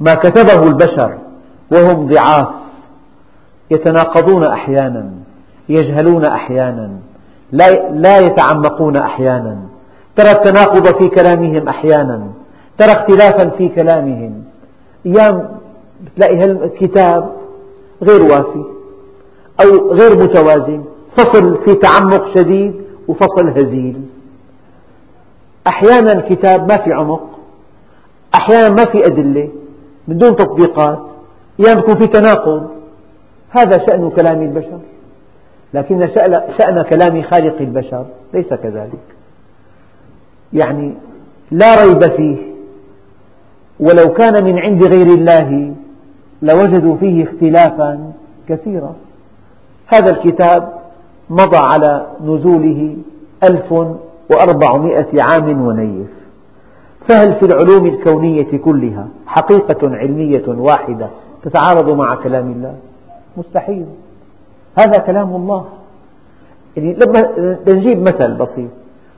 [0.00, 1.18] ما كتبه البشر
[1.72, 2.48] وهم ضعاف
[3.70, 5.10] يتناقضون أحيانا.
[5.68, 6.90] يجهلون أحيانا
[7.92, 9.58] لا يتعمقون أحيانا.
[10.16, 12.26] ترى التناقض في كلامهم أحيانا
[12.78, 14.44] ترى اختلافا في كلامهم.
[15.06, 15.48] أيام
[16.16, 17.32] تلاقي الكتاب
[18.02, 18.64] غير وافي
[19.64, 20.84] أو غير متوازن
[21.16, 22.74] فصل في تعمق شديد
[23.08, 24.00] وفصل هزيل.
[25.66, 27.22] أحيانا الكتاب ما في عمق
[28.34, 29.48] أحيانا ما في أدلة
[30.08, 30.98] من دون تطبيقات.
[31.60, 32.70] أحيانا يكون في تناقض
[33.50, 34.78] هذا شأن كلام البشر.
[35.76, 36.08] لكن
[36.58, 39.04] شأن كلام خالق البشر ليس كذلك.
[40.52, 40.94] يعني
[41.50, 42.36] لا ريب فيه
[43.80, 45.74] ولو كان من عند غير الله
[46.42, 48.12] لوجدوا فيه اختلافا
[48.48, 48.94] كثيرا.
[49.86, 50.72] هذا الكتاب
[51.30, 52.96] مضى على نزوله
[53.44, 53.72] ألف
[54.30, 56.06] وأربعمائة عام ونيف.
[57.08, 61.08] فهل في العلوم الكونية كلها حقيقة علمية واحدة
[61.42, 62.74] تتعارض مع كلام الله؟
[63.36, 63.86] مستحيل.
[64.78, 65.64] هذا كلام الله.
[66.76, 67.28] يعني لما
[67.68, 68.70] نجيب مثل بسيط.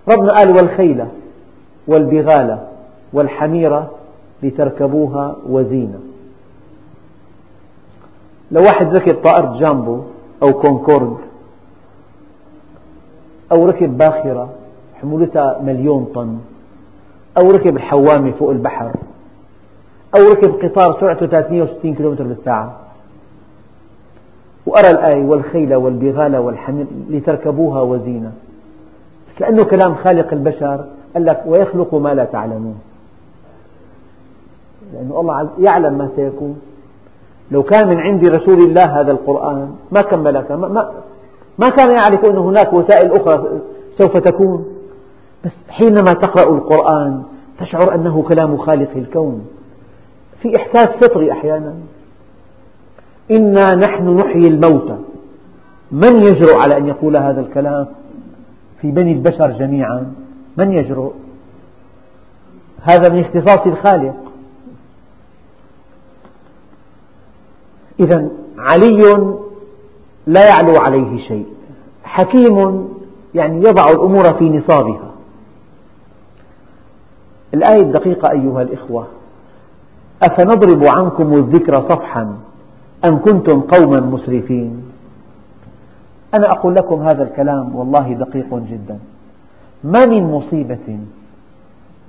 [0.09, 1.05] ربنا قال والخيل
[1.87, 2.59] والبغال
[3.13, 3.85] والحمير
[4.43, 5.99] لتركبوها وزينة.
[8.51, 10.01] لو واحد ركب طائرة جامبو
[10.43, 11.17] أو كونكورد
[13.53, 14.49] أو ركب باخرة
[15.03, 16.39] حمولتها مليون طن
[17.39, 18.93] أو ركب الحوامة فوق البحر
[20.17, 22.77] أو ركب قطار سرعته 360 كم بالساعة
[24.69, 28.33] وأرى الآية والخيل والبغال والحمير لتركبوها وزينة.
[29.41, 32.79] لأنه كلام خالق البشر قال لك ويخلق ما لا تعلمون.
[34.95, 36.61] لأنه الله يعلم ما سيكون.
[37.51, 40.91] لو كان من عند رسول الله هذا القرآن ما كملك ما, ما
[41.59, 43.61] ما كان يعرف أن هناك وسائل أخرى
[43.99, 44.65] سوف تكون.
[45.45, 47.23] بس حينما تقرأ القرآن
[47.61, 49.47] تشعر أنه كلام خالق الكون.
[50.43, 51.75] في إحساس فطري أحيانا.
[53.31, 54.99] إنا نحن نحيي الموتى.
[55.93, 57.87] من يجرؤ على أن يقول هذا الكلام؟
[58.81, 60.13] في بني البشر جميعا.
[60.57, 61.13] من يجرؤ؟
[62.83, 64.17] هذا من اختصاص الخالق.
[68.01, 69.35] إذا علي
[70.27, 71.47] لا يعلو عليه شيء.
[72.05, 72.89] حكيم
[73.35, 75.11] يعني يضع الأمور في نصابها.
[77.55, 79.07] الآية الدقيقة أيها الإخوة.
[80.23, 82.48] أفنضرب عنكم الذكر صفحا؟
[83.05, 84.83] أن كنتم قوما مسرفين؟
[86.35, 88.99] أنا أقول لكم هذا الكلام والله دقيق جدا.
[89.85, 90.99] ما من مصيبة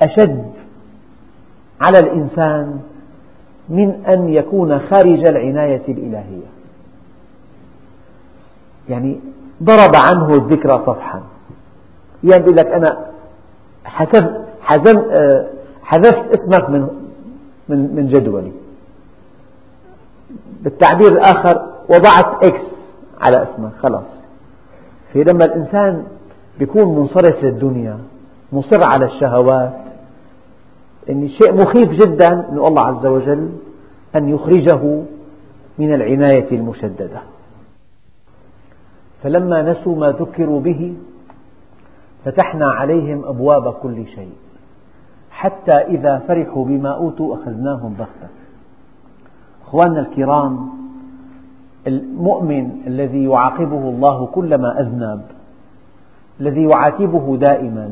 [0.01, 0.45] أشد
[1.81, 2.79] على الإنسان
[3.69, 6.49] من أن يكون خارج العناية الإلهية.
[8.89, 9.19] يعني
[9.63, 11.21] ضرب عنه الذكر صفحا.
[12.23, 12.97] يعني يقول لك أنا
[15.83, 16.87] حذفت اسمك من
[17.69, 18.51] من جدولي.
[20.61, 22.65] بالتعبير الآخر وضعت إكس
[23.21, 24.21] على اسمك خلاص.
[25.13, 26.03] فلما الإنسان
[26.59, 27.97] يكون منصرف للدنيا
[28.51, 29.73] مصر على الشهوات
[31.07, 33.49] يعني شيء مخيف جدا أن الله عز وجل
[34.15, 35.03] أن يخرجه
[35.77, 37.21] من العناية المشددة.
[39.23, 40.93] فلما نسوا ما ذكروا به
[42.25, 44.33] فتحنا عليهم أبواب كل شيء
[45.31, 48.38] حتى إذا فرحوا بما أوتوا أخذناهم بغتة.
[49.69, 50.69] أخواننا الكرام
[51.87, 55.21] المؤمن الذي يعاقبه الله كلما أذنب
[56.41, 57.89] الذي يعاتبه دائما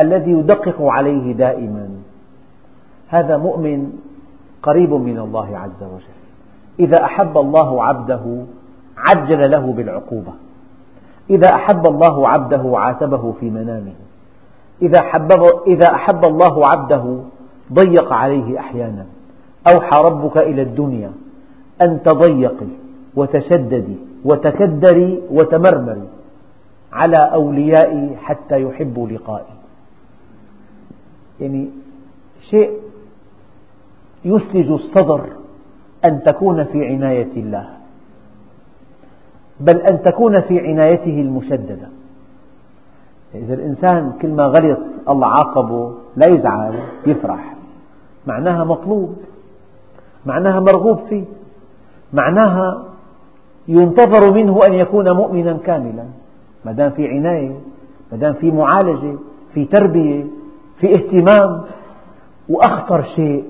[0.00, 1.88] الذي يدقق عليه دائما
[3.08, 3.92] هذا مؤمن
[4.62, 6.18] قريب من الله عز وجل.
[6.80, 8.44] إذا أحب الله عبده
[8.96, 10.32] عجل له بالعقوبة.
[11.30, 13.92] إذا أحب الله عبده عاتبه في منامه.
[14.82, 14.98] إذا
[15.94, 17.16] أحب, الله عبده
[17.72, 19.06] ضيق عليه أحيانا.
[19.68, 21.12] أوحى ربك إلى الدنيا
[21.82, 22.66] أن تضيقي
[23.16, 26.08] وتشددي وتكدري وتمرمري
[26.92, 29.54] على أوليائي حتى يحبوا لقائي.
[31.40, 31.70] يعني
[32.50, 32.70] شيء
[34.24, 35.26] يسلج الصدر
[36.04, 37.68] أن تكون في عناية الله
[39.60, 41.88] بل أن تكون في عنايته المشددة.
[43.34, 46.74] إذا الإنسان كل ما غلط الله عاقبه لا يزعل
[47.06, 47.54] يفرح.
[48.26, 49.16] معناها مطلوب.
[50.26, 51.24] معناها مرغوب فيه.
[52.12, 52.84] معناها
[53.68, 56.04] ينتظر منه أن يكون مؤمنا كاملا.
[56.64, 57.60] ما دام في عناية
[58.12, 59.16] ما دام في معالجة
[59.54, 60.24] في تربية
[60.80, 61.62] في اهتمام.
[62.48, 63.44] وأخطر شيء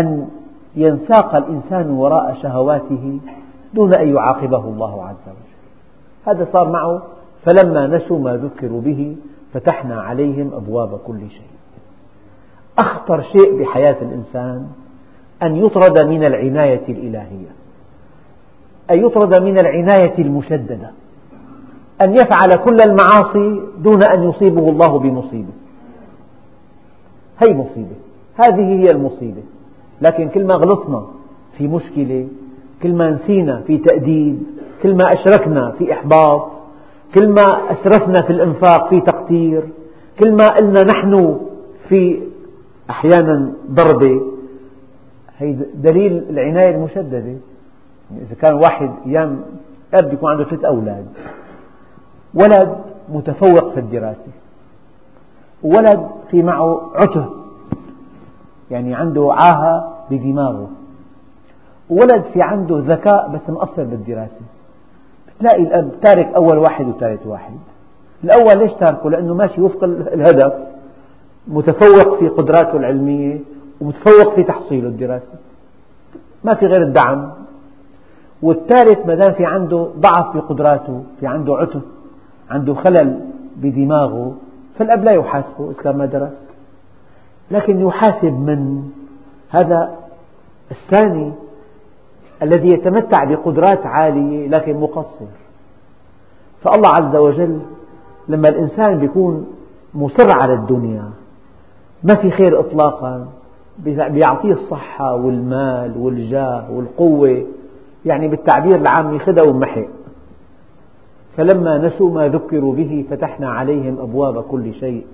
[0.00, 0.28] أن
[0.76, 3.20] ينساق الإنسان وراء شهواته
[3.74, 5.48] دون أن يعاقبه الله عز وجل.
[6.26, 7.02] هذا صار معه
[7.44, 9.16] فلما نسوا ما ذكروا به
[9.52, 11.58] فتحنا عليهم أبواب كل شيء.
[12.78, 14.66] أخطر شيء بحياة الإنسان
[15.42, 17.48] أن يطرد من العناية الإلهية
[18.90, 20.90] أن يطرد من العناية المشددة
[22.02, 25.52] أن يفعل كل المعاصي دون أن يصيبه الله بمصيبة.
[27.42, 27.96] هي مصيبة
[28.34, 29.42] هذه هي المصيبة.
[30.02, 31.06] لكن كل ما غلطنا
[31.58, 32.28] في مشكلة
[32.82, 34.42] كل ما نسينا في تأديب
[34.82, 36.50] كل ما أشركنا في إحباط
[37.14, 39.68] كل ما أسرفنا في الإنفاق في تقتير
[40.20, 41.40] كل ما قلنا نحن
[41.88, 42.20] في
[42.90, 44.20] أحيانا ضربة
[45.38, 47.16] هي دليل العناية المشددة.
[47.18, 47.38] يعني
[48.22, 49.40] إذا كان واحد أيام
[49.94, 51.06] أب يكون عنده ثلاث أولاد
[52.34, 52.76] ولد
[53.08, 54.32] متفوق في الدراسة
[55.62, 57.26] ولد في معه عته
[58.70, 60.70] يعني عنده عاهة بدماغه
[61.90, 64.40] ولد في عنده ذكاء بس مقصر بالدراسة.
[65.40, 67.52] تلاقي الأب تارك أول واحد وثالث واحد.
[68.24, 70.52] الأول ليش تاركه؟ لأنه ماشي وفق الهدف
[71.48, 73.38] متفوق في قدراته العلمية
[73.80, 75.38] ومتفوق في تحصيله الدراسي
[76.44, 77.30] ما في غير الدعم.
[78.42, 81.82] والثالث ما دام في عنده ضعف في قدراته في عنده عتب
[82.50, 83.20] عنده خلل
[83.56, 84.34] بدماغه
[84.78, 86.48] فالأب لا يحاسبه إذا ما درس.
[87.50, 88.90] لكن يحاسب من؟
[89.50, 89.96] هذا
[90.70, 91.32] الثاني
[92.42, 95.26] الذي يتمتع بقدرات عالية لكن مقصر.
[96.62, 97.60] فالله عز وجل
[98.28, 99.46] لما الإنسان يكون
[99.94, 101.10] مصر على الدنيا
[102.02, 103.28] ما في خير إطلاقا.
[103.84, 107.44] بيعطيه الصحة والمال والجاه والقوة.
[108.04, 109.86] يعني بالتعبير العامي خذ ومحق
[111.36, 115.06] فلما نسوا ما ذكروا به فتحنا عليهم أبواب كل شيء.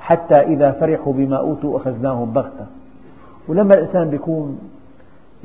[0.00, 2.66] حتى إذا فرحوا بما أوتوا أخذناهم بغتة.
[3.48, 4.58] ولما الإنسان يكون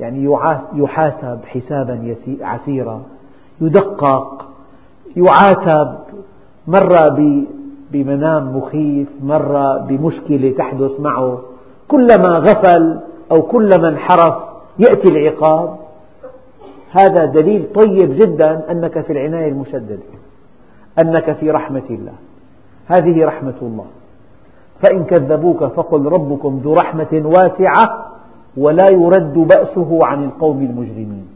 [0.00, 0.24] يعني
[0.74, 3.02] يحاسب حسابا عسيرا
[3.60, 4.46] يدقق
[5.16, 5.98] يعاتب
[6.66, 7.16] مرة
[7.92, 11.42] بمنام مخيف مرة بمشكلة تحدث معه
[11.90, 13.00] كلما غفل
[13.32, 14.34] أو كلما انحرف
[14.78, 15.76] يأتي العقاب.
[16.90, 19.98] هذا دليل طيب جدا أنك في العناية المشددة
[20.98, 22.12] أنك في رحمة الله.
[22.86, 23.86] هذه رحمة الله.
[24.82, 28.06] فإن كذبوك فقل ربكم ذو رحمة واسعة
[28.56, 31.26] ولا يرد بأسه عن القوم المجرمين.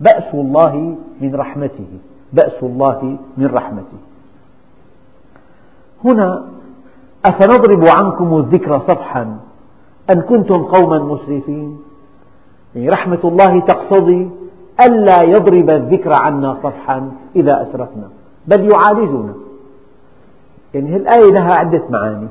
[0.00, 1.90] بأس الله من رحمته
[2.32, 3.98] بأس الله من رحمته.
[6.04, 6.44] هنا
[7.24, 9.36] أفنضرب عنكم الذكر صفحا.
[10.12, 11.78] أن كنتم قوما مسرفين.
[12.74, 14.30] يعني رحمة الله تقتضي
[14.86, 18.08] ألا يضرب الذكر عنا صفحا إذا أسرفنا
[18.46, 19.34] بل يعالجنا.
[20.74, 22.28] يعني الآية لها عدة معاني.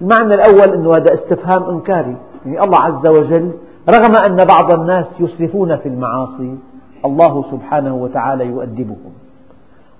[0.00, 2.16] المعنى الأول أنه هذا استفهام إنكاري.
[2.46, 3.52] يعني الله عز وجل
[3.88, 6.56] رغم أن بعض الناس يسرفون في المعاصي
[7.04, 9.12] الله سبحانه وتعالى يؤدبهم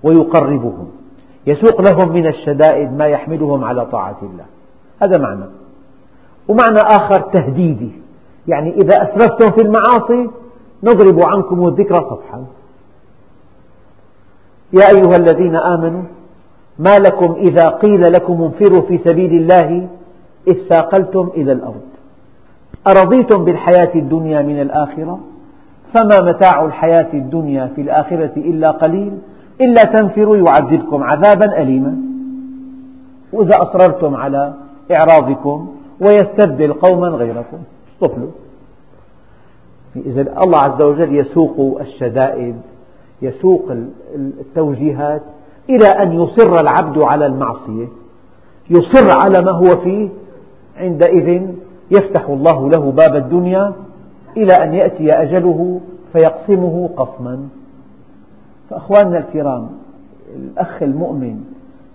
[0.03, 0.87] ويقربهم
[1.47, 4.45] يسوق لهم من الشدائد ما يحملهم على طاعة الله.
[5.01, 5.45] هذا معنى.
[6.49, 7.91] ومعنى آخر تهديدي.
[8.47, 10.29] يعني إذا أسرفتم في المعاصي
[10.83, 12.43] نضرب عنكم الذكر صفحا
[14.73, 16.01] يا أيها الذين آمنوا
[16.79, 19.87] ما لكم إذا قيل لكم انفروا في سبيل الله
[20.47, 21.81] إذ ثاقلتم إلى الأرض.
[22.87, 25.19] أرضيتم بالحياة الدنيا من الآخرة؟
[25.93, 29.17] فما متاع الحياة الدنيا في الآخرة إلا قليل؟
[29.61, 31.97] إلا تنفروا يعذبكم عذابا أليما.
[33.33, 34.53] وإذا أصررتم على
[34.97, 35.67] إعراضكم
[36.01, 37.57] ويستبدل قوما غيركم.
[38.01, 38.31] طفلوا.
[39.95, 42.55] إذا الله عز وجل يسوق الشدائد
[43.21, 43.71] يسوق
[44.15, 45.21] التوجيهات
[45.69, 47.87] إلى أن يصر العبد على المعصية.
[48.69, 50.09] يصر على ما هو فيه.
[50.77, 51.41] عندئذ
[51.91, 53.73] يفتح الله له باب الدنيا
[54.37, 55.79] إلى أن يأتي أجله
[56.13, 57.47] فيقسمه قسما.
[58.69, 59.69] فأخواننا الكرام
[60.35, 61.43] الأخ المؤمن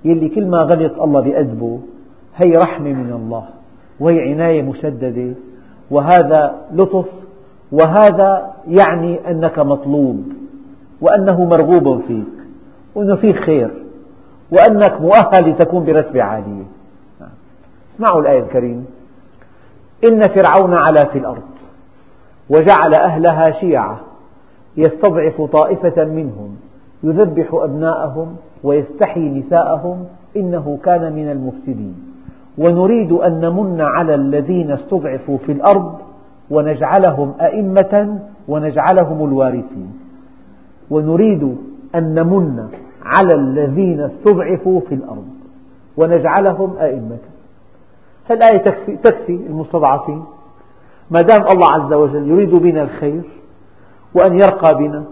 [0.04, 1.78] يلي كل ما غلط الله بأدبه
[2.36, 3.44] هي رحمة من الله.
[4.00, 5.34] وهي عناية مشددة.
[5.90, 7.06] وهذا لطف
[7.72, 10.24] وهذا يعني أنك مطلوب
[11.00, 12.34] وأنه مرغوب فيك
[12.94, 13.70] وأنه فيك خير
[14.52, 16.64] وأنك مؤهل لتكون برتبة عالية.
[17.94, 18.82] اسمعوا الآية الكريمة.
[20.04, 21.42] إن فرعون علا في الأرض
[22.50, 23.96] وجعل أهلها شيعا
[24.76, 26.56] يستضعف طائفة منهم
[27.02, 32.13] يذبح أبناءهم ويستحيي نساءهم إنه كان من المفسدين.
[32.58, 35.98] ونريد أن نمن على الذين استضعفوا في الأرض
[36.50, 39.92] ونجعلهم أئمة ونجعلهم الوارثين.
[40.90, 41.56] ونريد
[41.94, 42.68] أن نمن
[43.04, 45.28] على الذين استضعفوا في الأرض
[45.96, 47.18] ونجعلهم أئمة.
[48.30, 50.24] الآية تكفي, تكفي المستضعفين.
[51.10, 53.22] ما دام الله عز وجل يريد بنا الخير
[54.14, 55.04] وأن يرقى بنا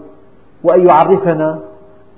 [0.63, 1.59] وأن يعرفنا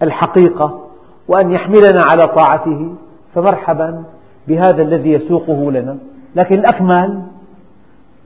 [0.01, 0.79] الحقيقة
[1.27, 2.89] وأن يحملنا على طاعته
[3.35, 4.03] فمرحبا
[4.47, 5.97] بهذا الذي يسوقه لنا.
[6.35, 7.21] لكن الأكمل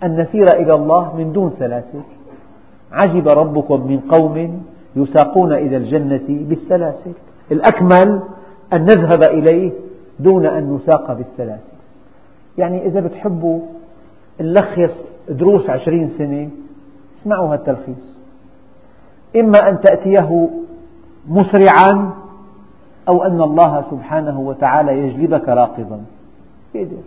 [0.03, 2.01] أن نسير إلى الله من دون سلاسل.
[2.91, 4.63] عجب ربكم من قوم
[4.95, 7.11] يساقون إلى الجنة بالسلاسل.
[7.51, 8.21] الأكمل
[8.73, 9.71] أن نذهب إليه
[10.19, 11.79] دون أن نساق بالسلاسل.
[12.57, 13.61] يعني إذا بتحبوا
[14.41, 16.49] نلخص دروس عشرين سنة
[17.21, 18.23] اسمعوا هالتلخيص.
[19.35, 20.49] إما أن تأتيه
[21.27, 22.11] مسرعا
[23.09, 26.01] أو أن الله سبحانه وتعالى يجلبك راكضا
[26.75, 26.97] يقدر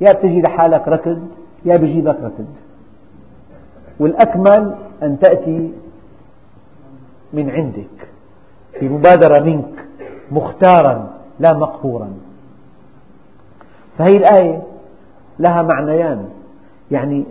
[0.00, 1.18] يا بتجي لحالك ركض
[1.64, 2.46] يا بيجيبك ركض
[4.00, 5.72] والأكمل أن تأتي
[7.32, 8.08] من عندك
[8.80, 9.84] في مبادرة منك
[10.32, 11.10] مختارا
[11.40, 12.08] لا مقهورا.
[13.98, 14.62] فهي الآية
[15.38, 16.28] لها معنيان.
[16.90, 17.24] يعني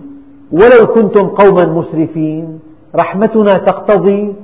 [0.51, 2.59] ولو كنتم قوما مسرفين
[2.95, 4.35] رحمتنا تقتضي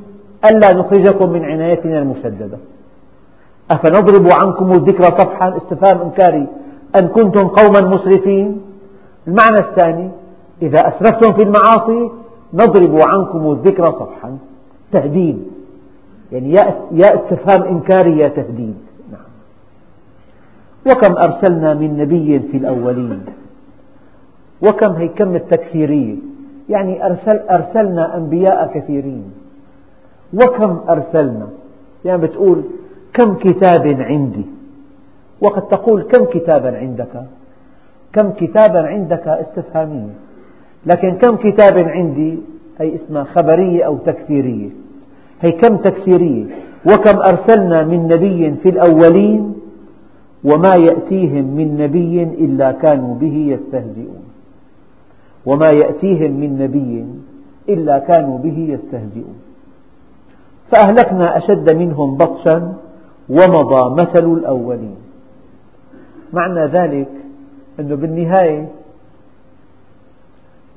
[0.45, 2.57] ألا نخرجكم من عنايتنا المشددة
[3.73, 6.47] أفنضرب عنكم الذكر صفحا استفهام إنكاري
[6.95, 8.61] أن كنتم قوما مسرفين؟
[9.27, 10.09] المعنى الثاني
[10.61, 12.09] إذا أسرفتم في المعاصي
[12.53, 14.37] نضرب عنكم الذكر صفحا
[14.91, 15.43] تهديد.
[16.31, 16.53] يعني
[16.91, 18.75] يا استفهام إنكاري يا تهديد.
[19.11, 19.21] نعم.
[20.87, 23.25] وكم أرسلنا من نبي في الأولين؟
[24.61, 26.15] وكم هي كم التكثيرية
[26.69, 29.31] يعني أرسل أرسلنا أنبياء كثيرين.
[30.33, 31.47] وكم أرسلنا؟
[32.05, 32.63] يعني بتقول
[33.13, 34.45] كم كتاب عندي؟
[35.41, 37.23] وقد تقول كم كتابا عندك؟
[38.13, 40.13] كم كتابا عندك استفهامية
[40.85, 42.37] لكن كم كتاب عندي؟
[42.79, 44.69] هي اسمها خبرية أو تكثيرية
[45.41, 46.45] هي كم تكثيرية
[46.85, 49.53] وكم أرسلنا من نبي في الأولين؟
[50.43, 54.23] وما يأتيهم من نبي إلا كانوا به يستهزئون.
[55.45, 57.05] وما يأتيهم من نبي
[57.69, 59.35] إلا كانوا به يستهزئون.
[60.71, 62.73] فأهلكنا أشد منهم بطشا
[63.29, 64.95] ومضى مثل الأولين.
[66.33, 67.09] معنى ذلك
[67.79, 68.69] أنه بالنهاية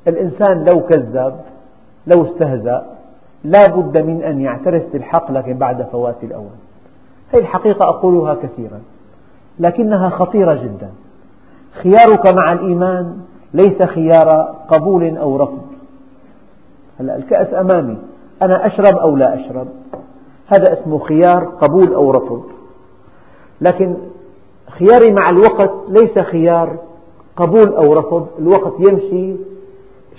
[0.09, 1.41] الإنسان لو كذب
[2.07, 2.87] لو استهزأ
[3.45, 6.57] لا بد من أن يعترف بالحق لكن بعد فوات الأوان
[7.33, 8.81] هذه الحقيقة أقولها كثيرا
[9.59, 10.91] لكنها خطيرة جدا.
[11.83, 13.21] خيارك مع الإيمان
[13.55, 15.67] ليس خيار قبول أو رفض.
[17.01, 17.99] هلأ الكأس أمامي
[18.43, 19.67] أنا أشرب أو لا أشرب؟
[20.47, 22.43] هذا اسمه خيار قبول أو رفض.
[23.61, 23.95] لكن
[24.79, 26.77] خياري مع الوقت ليس خيار
[27.37, 29.37] قبول أو رفض الوقت يمشي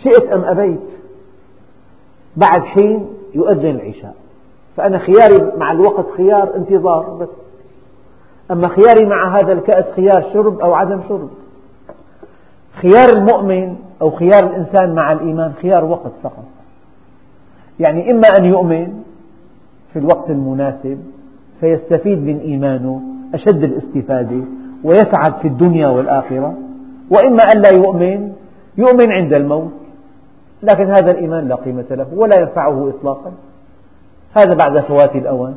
[0.03, 0.80] شئت أم أبيت.
[2.36, 4.15] بعد حين يؤذن العشاء.
[4.78, 7.30] فأنا خياري مع الوقت خيار انتظار بس.
[8.51, 11.30] أما خياري مع هذا الكأس خيار شرب أو عدم شرب.
[12.82, 16.45] خيار المؤمن أو خيار الإنسان مع الإيمان خيار وقت فقط.
[17.80, 19.07] يعني إما أن يؤمن
[19.93, 20.97] في الوقت المناسب
[21.59, 23.01] فيستفيد من إيمانه
[23.33, 24.41] أشد الاستفادة
[24.83, 26.53] ويسعد في الدنيا والآخرة.
[27.11, 28.33] وإما أن لا يؤمن
[28.77, 29.71] يؤمن عند الموت
[30.63, 33.31] لكن هذا الإيمان لا قيمة له ولا ينفعه إطلاقا.
[34.38, 35.55] هذا بعد فوات الأوان.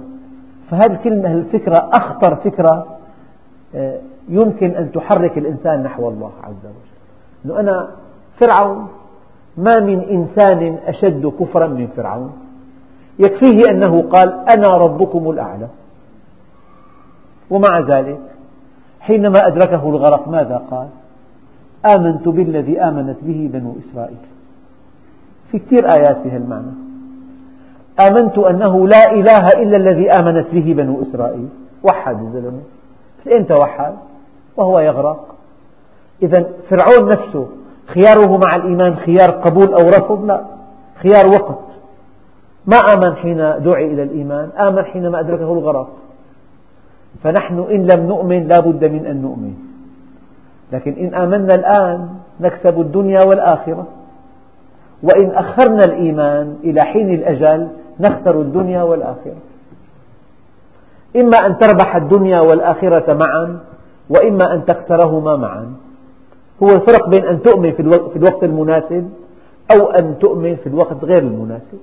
[0.70, 2.86] فهذه الكلمة الفكرة أخطر فكرة
[3.74, 6.90] آه، يمكن أن تحرك الإنسان نحو الله عز وجل.
[7.44, 7.88] أنه أنا
[8.40, 8.88] فرعون
[9.56, 12.32] ما من إنسان أشد كفرا من فرعون.
[13.20, 15.66] يكفيه أنه قال أنا ربكم الأعلى.
[17.50, 18.20] ومع ذلك
[19.00, 20.88] حينما أدركه الغرق ماذا قال؟
[21.96, 24.16] آمنت بالذي آمنت به بنو إسرائيل.
[25.50, 26.72] في كثير آيات في المعنى.
[28.00, 31.48] آمنت أنه لا إله إلا الذي آمنت به بنو إسرائيل.
[31.82, 32.60] وحد الزلمة
[33.36, 33.94] إمتى وحد
[34.56, 35.34] وهو يغرق.
[36.22, 37.46] إذا فرعون نفسه
[37.86, 40.44] خياره مع الإيمان خيار قبول أو رفض؟ لا.
[41.02, 41.69] خيار وقت
[42.66, 45.88] ما آمن حين دعي إلى الإيمان آمن حينما أدركه الغرق.
[47.22, 49.54] فنحن إن لم نؤمن لا بد من أن نؤمن.
[50.72, 52.08] لكن إن آمنا الآن
[52.40, 53.86] نكسب الدنيا والآخرة.
[55.02, 57.68] وإن أخرنا الإيمان إلى حين الأجل
[58.00, 59.36] نخسر الدنيا والآخرة.
[61.16, 63.58] إما أن تربح الدنيا والآخرة معا
[64.10, 65.72] وإما أن تخسرهما معا.
[66.62, 67.82] هو الفرق بين أن تؤمن في
[68.16, 69.10] الوقت المناسب
[69.74, 71.78] أو أن تؤمن في الوقت غير المناسب.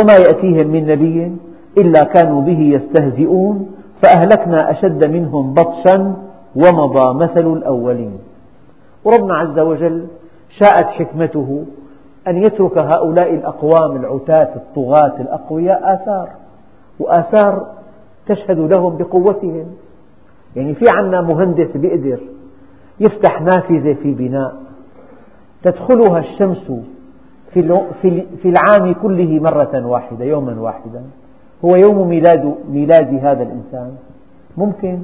[0.00, 1.36] وما يأتيهم من نبي
[1.78, 3.70] إلا كانوا به يستهزئون
[4.02, 6.16] فأهلكنا أشد منهم بطشا
[6.56, 8.18] ومضى مثل الأولين.
[9.04, 10.06] وربنا عز وجل
[10.58, 11.64] شاءت حكمته
[12.28, 16.28] أن يترك هؤلاء الأقوام العتاة الطغاة الأقوياء آثار
[17.00, 17.66] وآثار
[18.26, 19.66] تشهد لهم بقوتهم.
[20.56, 22.20] يعني في عنا مهندس بيقدر
[23.00, 24.54] يفتح نافذة في بناء
[25.62, 26.72] تدخلها الشمس
[27.52, 31.02] في العام كله مرة واحدة يوما واحدا.
[31.64, 33.94] هو يوم ميلاد, ميلاد هذا الإنسان.
[34.56, 34.98] ممكن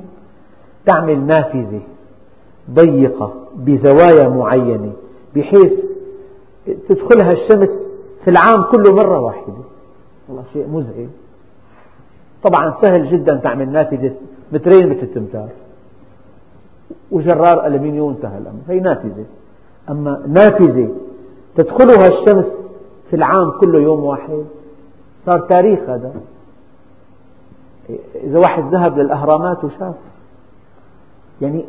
[0.86, 1.80] تعمل نافذة
[2.70, 4.92] ضيقة بزوايا معينة
[5.36, 5.72] بحيث
[6.88, 7.68] تدخلها الشمس
[8.24, 9.52] في العام كله مرة واحدة.
[10.28, 11.08] والله شيء مزعج.
[12.42, 14.14] طبعا سهل جدا تعمل نافذة
[14.52, 15.48] مترين مثل التمثال
[17.10, 19.24] وجرار ألمنيوم انتهى الأمر هي نافذة.
[19.90, 20.88] أما نافذة
[21.58, 22.46] تدخلها الشمس
[23.10, 24.44] في العام كله يوم واحد.
[25.26, 26.12] صار تاريخ هذا.
[28.14, 29.94] إذا واحد ذهب للأهرامات وشاف.
[31.40, 31.64] يعني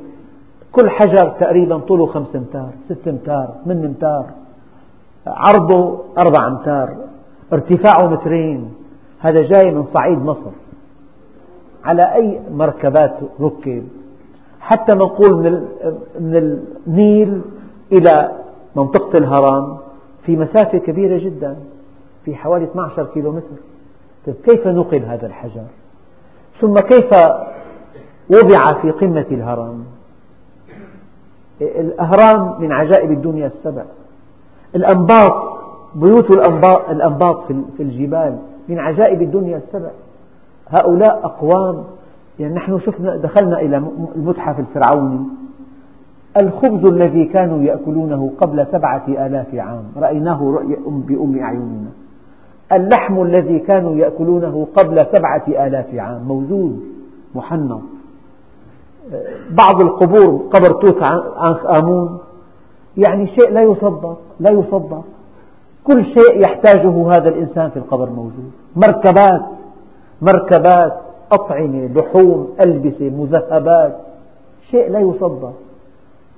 [0.72, 4.26] كل حجر تقريبا طوله خمس أمتار ست أمتار ثمان أمتار.
[5.28, 6.96] عرضه أربع أمتار.
[7.54, 8.74] ارتفاعه مترين.
[9.20, 10.52] هذا جاي من صعيد مصر.
[11.86, 13.88] على أي مركبات ركب.
[14.60, 15.64] حتى نقول
[16.20, 17.42] من النيل
[17.92, 18.32] إلى
[18.80, 19.77] منطقة الهرم
[20.25, 21.55] في مسافة كبيرة جدا
[22.25, 23.45] في حوالي 12 كيلومتر.
[24.25, 25.63] طيب كيف نقل هذا الحجر؟
[26.61, 27.13] ثم كيف
[28.30, 29.86] وضع في قمة الهرم
[31.61, 33.84] الأهرام من عجائب الدنيا السبع.
[34.75, 35.59] الأنباط
[35.95, 37.43] بيوت الأنباط, الأنباط
[37.77, 38.38] في الجبال
[38.69, 39.89] من عجائب الدنيا السبع.
[40.67, 41.84] هؤلاء أقوام
[42.39, 43.84] يعني نحن شفنا دخلنا إلى
[44.15, 45.19] المتحف الفرعوني.
[46.38, 49.84] الخبز الذي كانوا يأكلونه قبل سبعة آلاف عام.
[49.97, 51.89] رأيناه بأم أعيننا.
[52.73, 56.23] اللحم الذي كانوا يأكلونه قبل سبعة آلاف عام.
[56.27, 56.80] موجود
[57.36, 57.82] محنط.
[59.51, 61.03] بعض القبور قبر توت
[61.38, 62.17] عنخ آمون.
[62.97, 65.03] يعني شيء لا يصدق لا يصدق.
[65.84, 69.41] كل شيء يحتاجه هذا الإنسان في القبر موجود مركبات
[70.21, 70.93] مركبات
[71.32, 73.97] أطعمة لحوم ألبسة مذهبات.
[74.71, 75.53] شيء لا يصدق.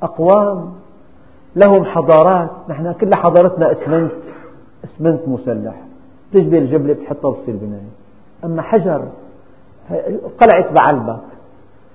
[0.04, 0.72] أقوام
[1.56, 2.50] لهم حضارات.
[2.70, 4.12] نحن كل حضارتنا اسمنت
[4.84, 5.76] اسمنت مسلح.
[6.34, 7.92] تجبر الجبلة بتحطها بتصير بناية.
[8.46, 9.08] أما حجر
[10.40, 11.22] قلعة بعلبك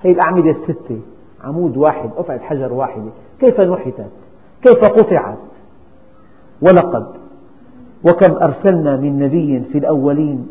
[0.03, 1.01] هي الأعمدة الستة.
[1.45, 3.11] عمود واحد قطعة حجر واحدة.
[3.41, 4.11] كيف نحتت؟
[4.63, 5.39] كيف قطعت؟
[6.63, 7.07] ولقد
[8.05, 10.47] وكم أرسلنا من نبي في الأولين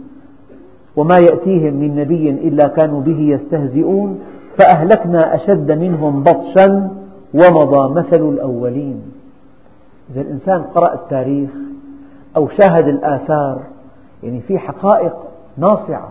[0.95, 4.19] وما يأتيهم من نبي إلا كانوا به يستهزئون
[4.57, 6.89] فأهلكنا أشد منهم بطشا
[7.35, 9.01] ومضى مثل الأولين.
[10.11, 11.49] إذا الإنسان قرأ التاريخ
[12.37, 13.61] أو شاهد الآثار
[14.23, 15.13] يعني في حقائق
[15.57, 16.09] ناصعة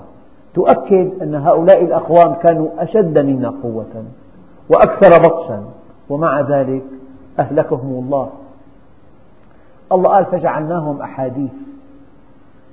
[0.55, 4.05] تؤكد أن هؤلاء الأقوام كانوا أشد منا قوة
[4.69, 5.65] وأكثر بطشا
[6.09, 6.85] ومع ذلك
[7.39, 8.31] أهلكهم الله.
[9.93, 11.53] الله قال فجعلناهم أحاديث.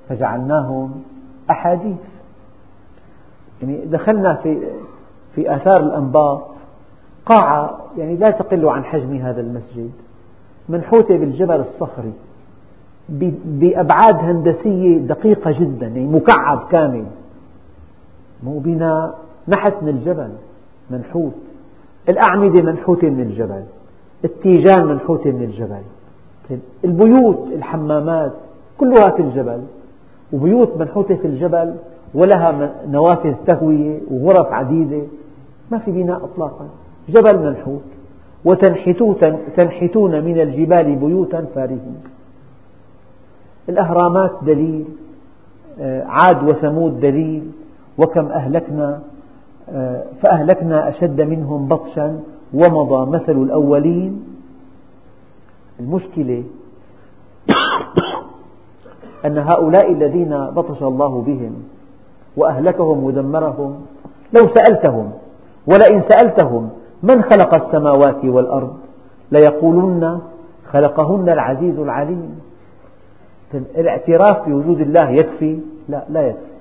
[0.09, 1.03] فجعلناهم
[1.49, 1.97] أحاديث.
[3.61, 4.67] يعني دخلنا في
[5.35, 6.50] في آثار الأنباط
[7.25, 9.91] قاعة يعني لا تقل عن حجم هذا المسجد
[10.69, 12.13] منحوتة بالجبل الصخري
[13.45, 17.05] بأبعاد هندسية دقيقة جدا يعني مكعب كامل.
[18.43, 20.29] مو بناء نحت من الجبل
[20.89, 21.33] منحوت.
[22.09, 23.63] الأعمدة منحوتة من الجبل
[24.25, 25.81] التيجان منحوتة من الجبل.
[26.85, 28.31] البيوت الحمامات
[28.77, 29.61] كلها في الجبل.
[30.33, 31.75] وبيوت منحوتة في الجبل
[32.13, 35.01] ولها نوافذ تهوية وغرف عديدة.
[35.71, 36.67] ما في بناء إطلاقا.
[37.09, 37.81] جبل منحوت
[38.45, 42.03] وتنحتون من الجبال بيوتا فارهين.
[43.69, 44.85] الأهرامات دليل
[45.79, 47.51] آه، عاد وثمود دليل
[47.97, 49.01] وكم أهلكنا
[49.69, 52.19] آه، فأهلكنا أشد منهم بطشا
[52.53, 54.23] ومضى مثل الأولين.
[55.79, 56.43] المشكلة
[59.25, 61.53] أن هؤلاء الذين بطش الله بهم
[62.37, 63.81] وأهلكهم ودمرهم
[64.33, 65.11] لو سألتهم
[65.67, 66.69] ولئن سألتهم
[67.03, 68.77] من خلق السماوات والأرض؟
[69.31, 70.19] ليقولن
[70.71, 72.39] خلقهن العزيز العليم.
[73.53, 76.51] الاعتراف بوجود الله يكفي؟ لا لا يكفي.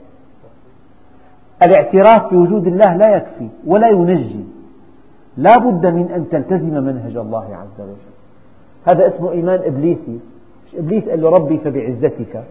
[1.63, 4.45] الاعتراف بوجود الله لا يكفي ولا ينجي.
[5.37, 8.15] لا بد من أن تلتزم منهج الله عز وجل.
[8.85, 10.19] هذا اسمه إيمان إبليسي.
[10.75, 12.45] إبليس قال له ربي فبعزتك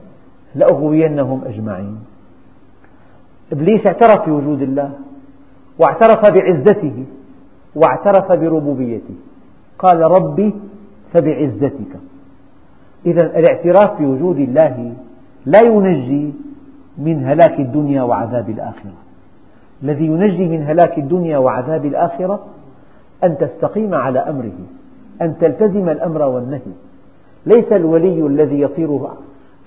[0.56, 2.00] لأغوينهم أجمعين.
[3.52, 4.92] إبليس اعترف بوجود الله
[5.80, 7.06] واعترف بعزته.
[7.76, 9.16] واعترف بربوبيته.
[9.80, 10.54] قال ربي
[11.14, 11.94] فبعزتك.
[13.06, 14.94] إذا الاعتراف بوجود الله
[15.46, 16.34] لا ينجي
[16.98, 18.94] من هلاك الدنيا وعذاب الآخرة.
[19.84, 22.40] الذي ينجي من هلاك الدنيا وعذاب الآخرة
[23.24, 24.60] أن تستقيم على أمره
[25.22, 26.74] أن تلتزم الأمر والنهي.
[27.46, 29.00] ليس الولي الذي يطير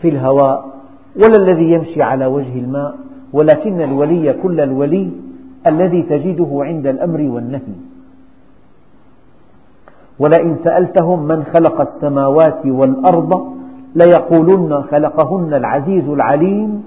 [0.00, 0.64] في الهواء
[1.16, 2.94] ولا الذي يمشي على وجه الماء
[3.32, 5.10] ولكن الولي كل الولي
[5.66, 7.76] الذي تجده عند الأمر والنهي.
[10.18, 13.52] ولئن سألتهم من خلق السماوات والأرض
[13.94, 16.84] ليقولن خلقهن العزيز العليم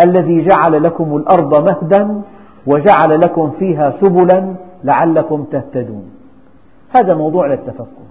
[0.00, 2.22] الذي جعل لكم الأرض مهدا
[2.66, 4.54] وجعل لكم فيها سبلا
[4.84, 6.10] لعلكم تهتدون.
[6.90, 8.08] هذا موضوع للتفكر.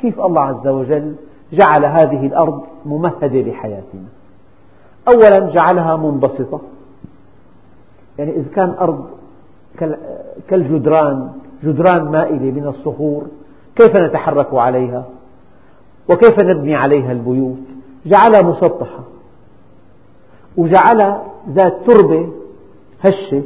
[0.00, 1.14] كيف الله عز وجل
[1.52, 4.08] جعل هذه الأرض ممهدة لحياتنا؟
[5.08, 6.60] أولا جعلها منبسطة.
[8.18, 9.04] يعني إذا كان أرض
[10.48, 11.28] كالجدران
[11.64, 13.26] جدران مائلة من الصخور
[13.76, 15.04] كيف نتحرك عليها؟
[16.08, 17.56] وكيف نبني عليها البيوت؟
[18.06, 19.00] جعلها مسطحة.
[20.56, 22.28] وجعلها ذات تربة
[23.02, 23.42] هشة.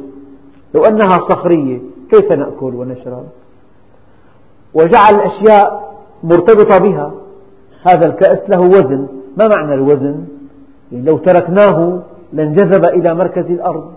[0.75, 1.79] لو أنها صخرية
[2.11, 3.25] كيف نأكل ونشرب؟
[4.73, 7.11] وجعل الأشياء مرتبطة بها.
[7.87, 9.07] هذا الكأس له وزن.
[9.37, 10.25] ما معنى الوزن؟
[10.91, 12.01] يعني لو تركناه
[12.33, 13.93] لانجذب إلى مركز الأرض.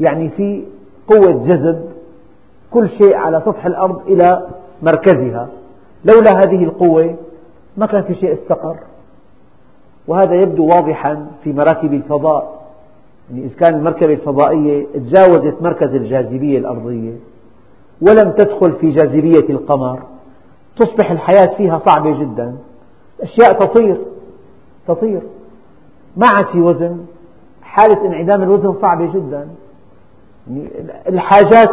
[0.00, 0.64] يعني في
[1.08, 1.84] قوة جذب
[2.70, 4.48] كل شيء على سطح الأرض إلى
[4.82, 5.48] مركزها.
[6.04, 7.16] لولا هذه القوة
[7.76, 8.76] ما كان في شيء استقر.
[10.08, 12.58] وهذا يبدو واضحا في مراكب الفضاء.
[13.30, 17.12] يعني إذا كان المركبة الفضائية تجاوزت مركز الجاذبية الأرضية
[18.00, 20.02] ولم تدخل في جاذبية القمر
[20.76, 22.56] تصبح الحياة فيها صعبة جدا.
[23.20, 24.00] أشياء تطير
[24.88, 25.20] تطير.
[26.16, 26.98] ما عاد في وزن.
[27.62, 29.48] حالة انعدام الوزن صعبة جدا.
[30.50, 30.68] يعني
[31.08, 31.70] الحاجات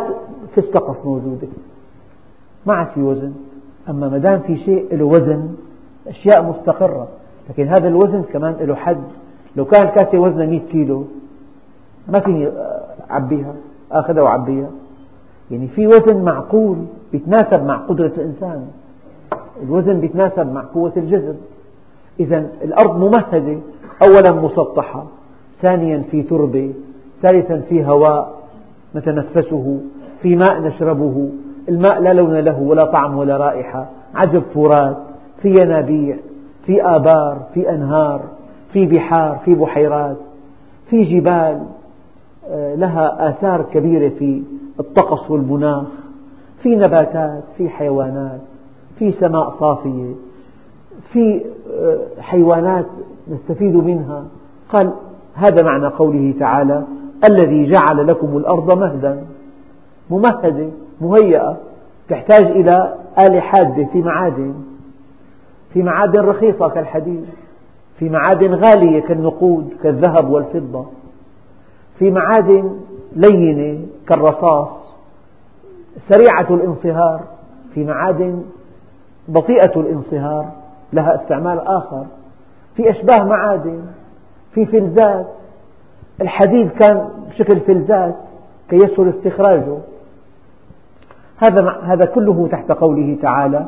[0.54, 1.48] في السقف موجودة.
[2.66, 3.34] ما عاد في وزن.
[3.90, 5.50] أما ما دام في شيء له وزن
[6.08, 7.08] أشياء مستقرة.
[7.50, 9.04] لكن هذا الوزن كمان له حد.
[9.56, 11.06] لو كان الكاسة وزنها 100 كيلو
[12.08, 12.50] ما فيني
[13.12, 13.54] أعبيها
[13.92, 14.70] أخذها وأعبيها.
[15.52, 16.78] يعني في وزن معقول
[17.14, 18.68] يتناسب مع قدرة الإنسان.
[19.64, 21.38] الوزن يتناسب مع قوة الجذب
[22.20, 23.60] إذا الأرض ممهدة
[24.08, 25.06] أولا مسطحة
[25.62, 26.74] ثانيا في تربة
[27.22, 28.34] ثالثا في هواء
[28.96, 29.80] نتنفسه
[30.22, 31.30] في ماء نشربه.
[31.70, 33.86] الماء لا لون له ولا طعم ولا رائحة.
[34.16, 34.98] عذب فرات
[35.42, 36.18] في ينابيع
[36.66, 38.22] في آبار في أنهار
[38.74, 40.18] في بحار في بحيرات
[40.90, 41.64] في جبال
[42.50, 44.44] آه، لها آثار كبيرة في
[44.80, 45.88] الطقس والمناخ
[46.64, 48.42] في نباتات في حيوانات
[49.00, 50.14] في سماء صافية
[51.14, 51.42] في
[51.80, 52.86] آه، حيوانات
[53.28, 54.24] نستفيد منها.
[54.74, 54.94] قال
[55.34, 56.84] هذا معنى قوله تعالى
[57.30, 59.24] الذي جعل لكم الأرض مهدا.
[60.10, 60.70] ممهدة
[61.02, 61.58] مهيئة
[62.10, 64.54] تحتاج إلى آلة حادة في معادن
[65.74, 67.26] في معادن رخيصة كالحديد
[68.00, 70.86] في معادن غالية كالنقود كالذهب والفضة
[72.00, 72.80] في معادن
[73.16, 74.70] لينة كالرصاص
[76.10, 77.24] سريعة الانصهار
[77.74, 78.44] في معادن
[79.28, 80.52] بطيئة الانصهار
[80.94, 82.06] لها استعمال آخر
[82.76, 83.82] في أشباه معادن
[84.54, 85.28] في فلزات.
[86.22, 88.16] الحديد كان بشكل فلزات
[88.70, 89.78] كي يسهل استخراجه.
[91.38, 93.66] هذا هذا كله تحت قوله تعالى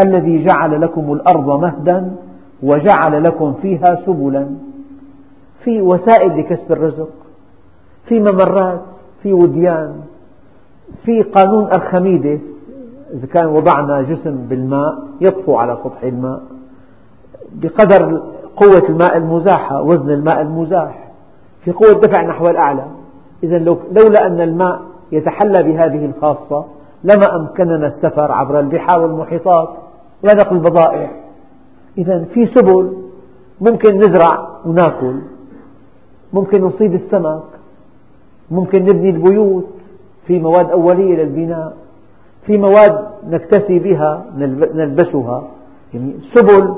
[0.00, 2.10] الذي جعل لكم الأرض مهدا
[2.62, 4.46] وجعل لكم فيها سبلا.
[5.64, 7.08] في وسائل لكسب الرزق
[8.06, 8.80] في ممرات
[9.22, 9.94] في وديان
[11.04, 12.40] في قانون أرخميدس
[13.14, 16.42] إذا كان وضعنا جسم بالماء يطفو على سطح الماء
[17.52, 18.22] بقدر
[18.56, 21.08] قوة الماء المزاحة وزن الماء المزاح
[21.64, 22.84] في قوة دفع نحو الأعلى.
[23.42, 24.80] إذا لولا أن الماء
[25.12, 26.64] يتحلى بهذه الخاصة
[27.04, 29.68] لما أمكننا السفر عبر البحار والمحيطات
[30.24, 31.10] ونقل البضائع.
[31.98, 32.92] إذا في سبل
[33.60, 35.14] ممكن نزرع وناكل
[36.32, 37.42] ممكن نصيد السمك
[38.50, 39.66] ممكن نبني البيوت
[40.26, 41.76] في مواد أولية للبناء
[42.46, 44.24] في مواد نكتسي بها
[44.74, 45.42] نلبسها.
[45.94, 46.74] يعني سبل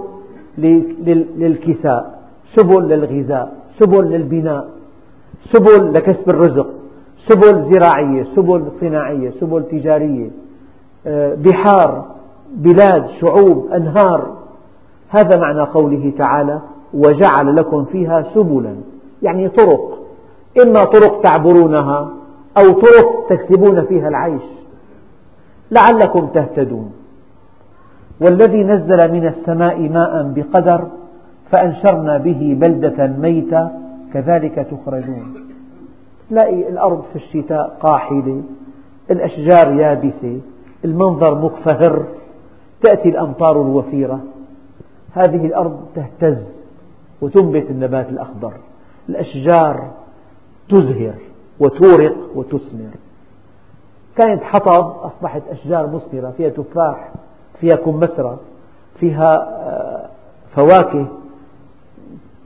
[1.39, 2.23] للكساء
[2.57, 4.69] سبل للغذاء سبل للبناء
[5.53, 6.67] سبل لكسب الرزق.
[7.29, 10.31] سبل زراعية سبل صناعية سبل تجارية
[11.07, 12.05] آه، بحار
[12.55, 14.37] بلاد شعوب أنهار.
[15.09, 16.61] هذا معنى قوله تعالى
[16.95, 18.77] وجعل لكم فيها سبلا.
[19.23, 19.99] يعني طرق.
[20.63, 22.09] إما طرق تعبرونها
[22.59, 24.43] أو طرق تكسبون فيها العيش.
[25.71, 26.93] لعلكم تهتدون.
[28.21, 30.85] والذي نزل من السماء ماء بقدر
[31.51, 33.69] فأنشرنا به بلدة ميتة
[34.13, 35.52] كذلك تخرجون.
[36.31, 38.43] تلاقي الأرض في الشتاء قاحلة
[39.11, 40.41] الأشجار يابسة
[40.85, 42.05] المنظر مكفهر
[42.83, 44.21] تأتي الأمطار الوفيرة.
[45.13, 46.47] هذه الأرض تهتز
[47.21, 48.53] وتنبت النبات الأخضر.
[49.09, 49.91] الأشجار
[50.69, 51.15] تزهر
[51.61, 52.91] وتورق وتثمر
[54.17, 57.13] كانت حطب أصبحت أشجار مثمرة فيها تفاح
[57.61, 58.39] فيها كمثرى
[59.01, 60.09] فيها آه،
[60.57, 61.07] فواكه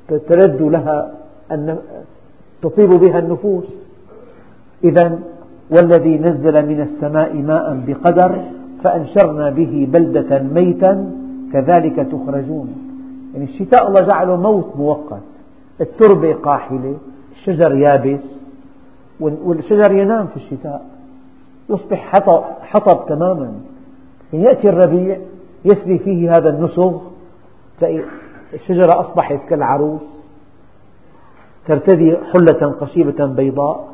[0.09, 1.15] تلذ لها
[2.63, 3.65] تطيب بها النفوس.
[4.85, 5.19] إذا
[5.71, 8.43] والذي نزل من السماء ماء بقدر
[8.85, 11.13] فأنشرنا به بلدة ميتا
[11.53, 12.75] كذلك تخرجون.
[13.35, 15.23] يعني الشتاء الله جعله موت مؤقت.
[15.81, 16.97] التربة قاحلة
[17.33, 18.25] الشجر يابس
[19.21, 20.87] والشجر ينام في الشتاء.
[21.71, 22.13] يصبح
[22.61, 23.53] حطب, تماما.
[24.33, 25.19] يعني يأتي الربيع
[25.65, 26.99] يسري فيه هذا النسغ
[28.55, 30.16] الشجرة أصبحت كالعروس.
[31.67, 33.89] ترتدي حلة قشيبة بيضاء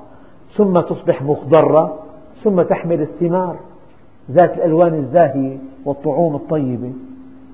[0.57, 1.99] ثم تصبح مخضرة
[2.45, 3.57] ثم تحمل الثمار.
[4.31, 6.93] ذات الألوان الزاهية والطعوم الطيبة.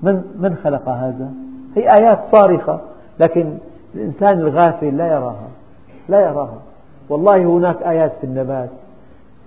[0.03, 1.31] من, من خلق هذا؟
[1.75, 2.81] هي آيات صارخة
[3.19, 3.53] لكن
[3.95, 5.47] الإنسان الغافل لا يراها
[6.09, 6.61] لا يراها.
[7.09, 8.69] والله هناك آيات في النبات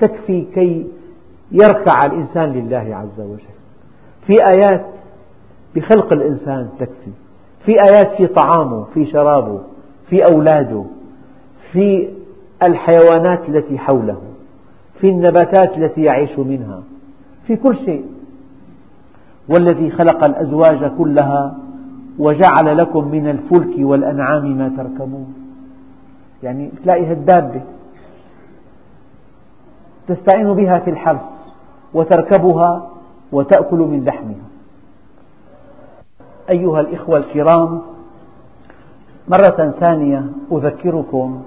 [0.00, 0.86] تكفي كي
[1.52, 3.54] يركع الإنسان لله عز وجل.
[4.26, 4.84] في آيات
[5.74, 7.10] بخلق الإنسان تكفي.
[7.64, 9.60] في آيات في طعامه في شرابه
[10.08, 10.84] في أولاده
[11.72, 12.08] في
[12.62, 14.18] الحيوانات التي حوله
[15.00, 16.82] في النباتات التي يعيش منها
[17.46, 18.04] في كل شيء.
[19.48, 21.58] والذي خلق الأزواج كلها
[22.18, 25.34] وجعل لكم من الفلك والأنعام ما تركبون.
[26.42, 27.60] يعني تلاقي الدابة.
[30.08, 31.24] تستعين بها في الحرث
[31.94, 32.88] وتركبها
[33.32, 34.46] وتأكل من لحمها.
[36.50, 37.82] أيها الإخوة الكرام
[39.28, 41.42] مرة ثانية أذكركم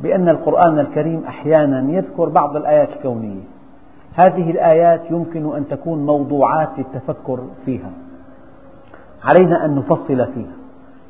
[0.00, 3.42] بأن القرآن الكريم أحيانا يذكر بعض الآيات الكونية.
[4.14, 7.90] هذه الآيات يمكن أن تكون موضوعات للتفكر فيها.
[9.24, 10.56] علينا أن نفصل فيها.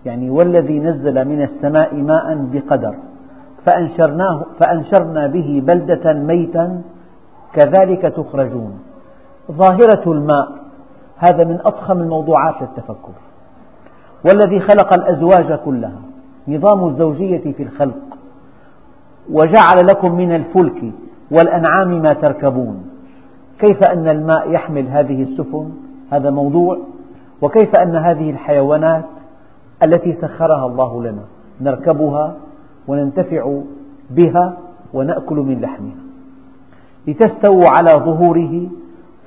[0.07, 2.95] يعني والذي نزل من السماء ماء بقدر.
[3.67, 6.83] فأنشرناه فأنشرنا به بلدة ميتا
[7.53, 8.79] كذلك تخرجون.
[9.53, 10.49] ظاهرة الماء.
[11.17, 13.13] هذا من أضخم الموضوعات للتفكر.
[14.25, 16.01] والذي خلق الأزواج كلها.
[16.49, 17.99] نظام الزوجية في الخلق.
[19.33, 20.93] وجعل لكم من الفلك
[21.31, 22.85] والأنعام ما تركبون.
[23.59, 25.71] كيف أن الماء يحمل هذه السفن؟
[26.13, 26.79] هذا موضوع.
[27.43, 29.05] وكيف أن هذه الحيوانات
[29.83, 31.23] التي سخرها الله لنا
[31.61, 32.35] نركبها
[32.89, 33.61] وننتفع
[34.11, 34.57] بها
[34.95, 36.05] ونأكل من لحمها.
[37.07, 38.67] لتستووا على ظهوره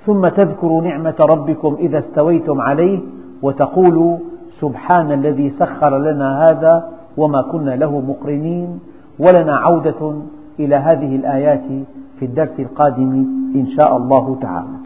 [0.05, 2.99] ثم تذكروا نعمة ربكم إذا استويتم عليه
[3.41, 4.17] وتقولوا
[4.61, 8.79] سبحان الذي سخر لنا هذا وما كنا له مقرنين
[9.19, 10.13] ولنا عودة
[10.59, 11.67] إلى هذه الآيات
[12.19, 13.11] في الدرس القادم
[13.55, 14.77] إن شاء الله تعالى.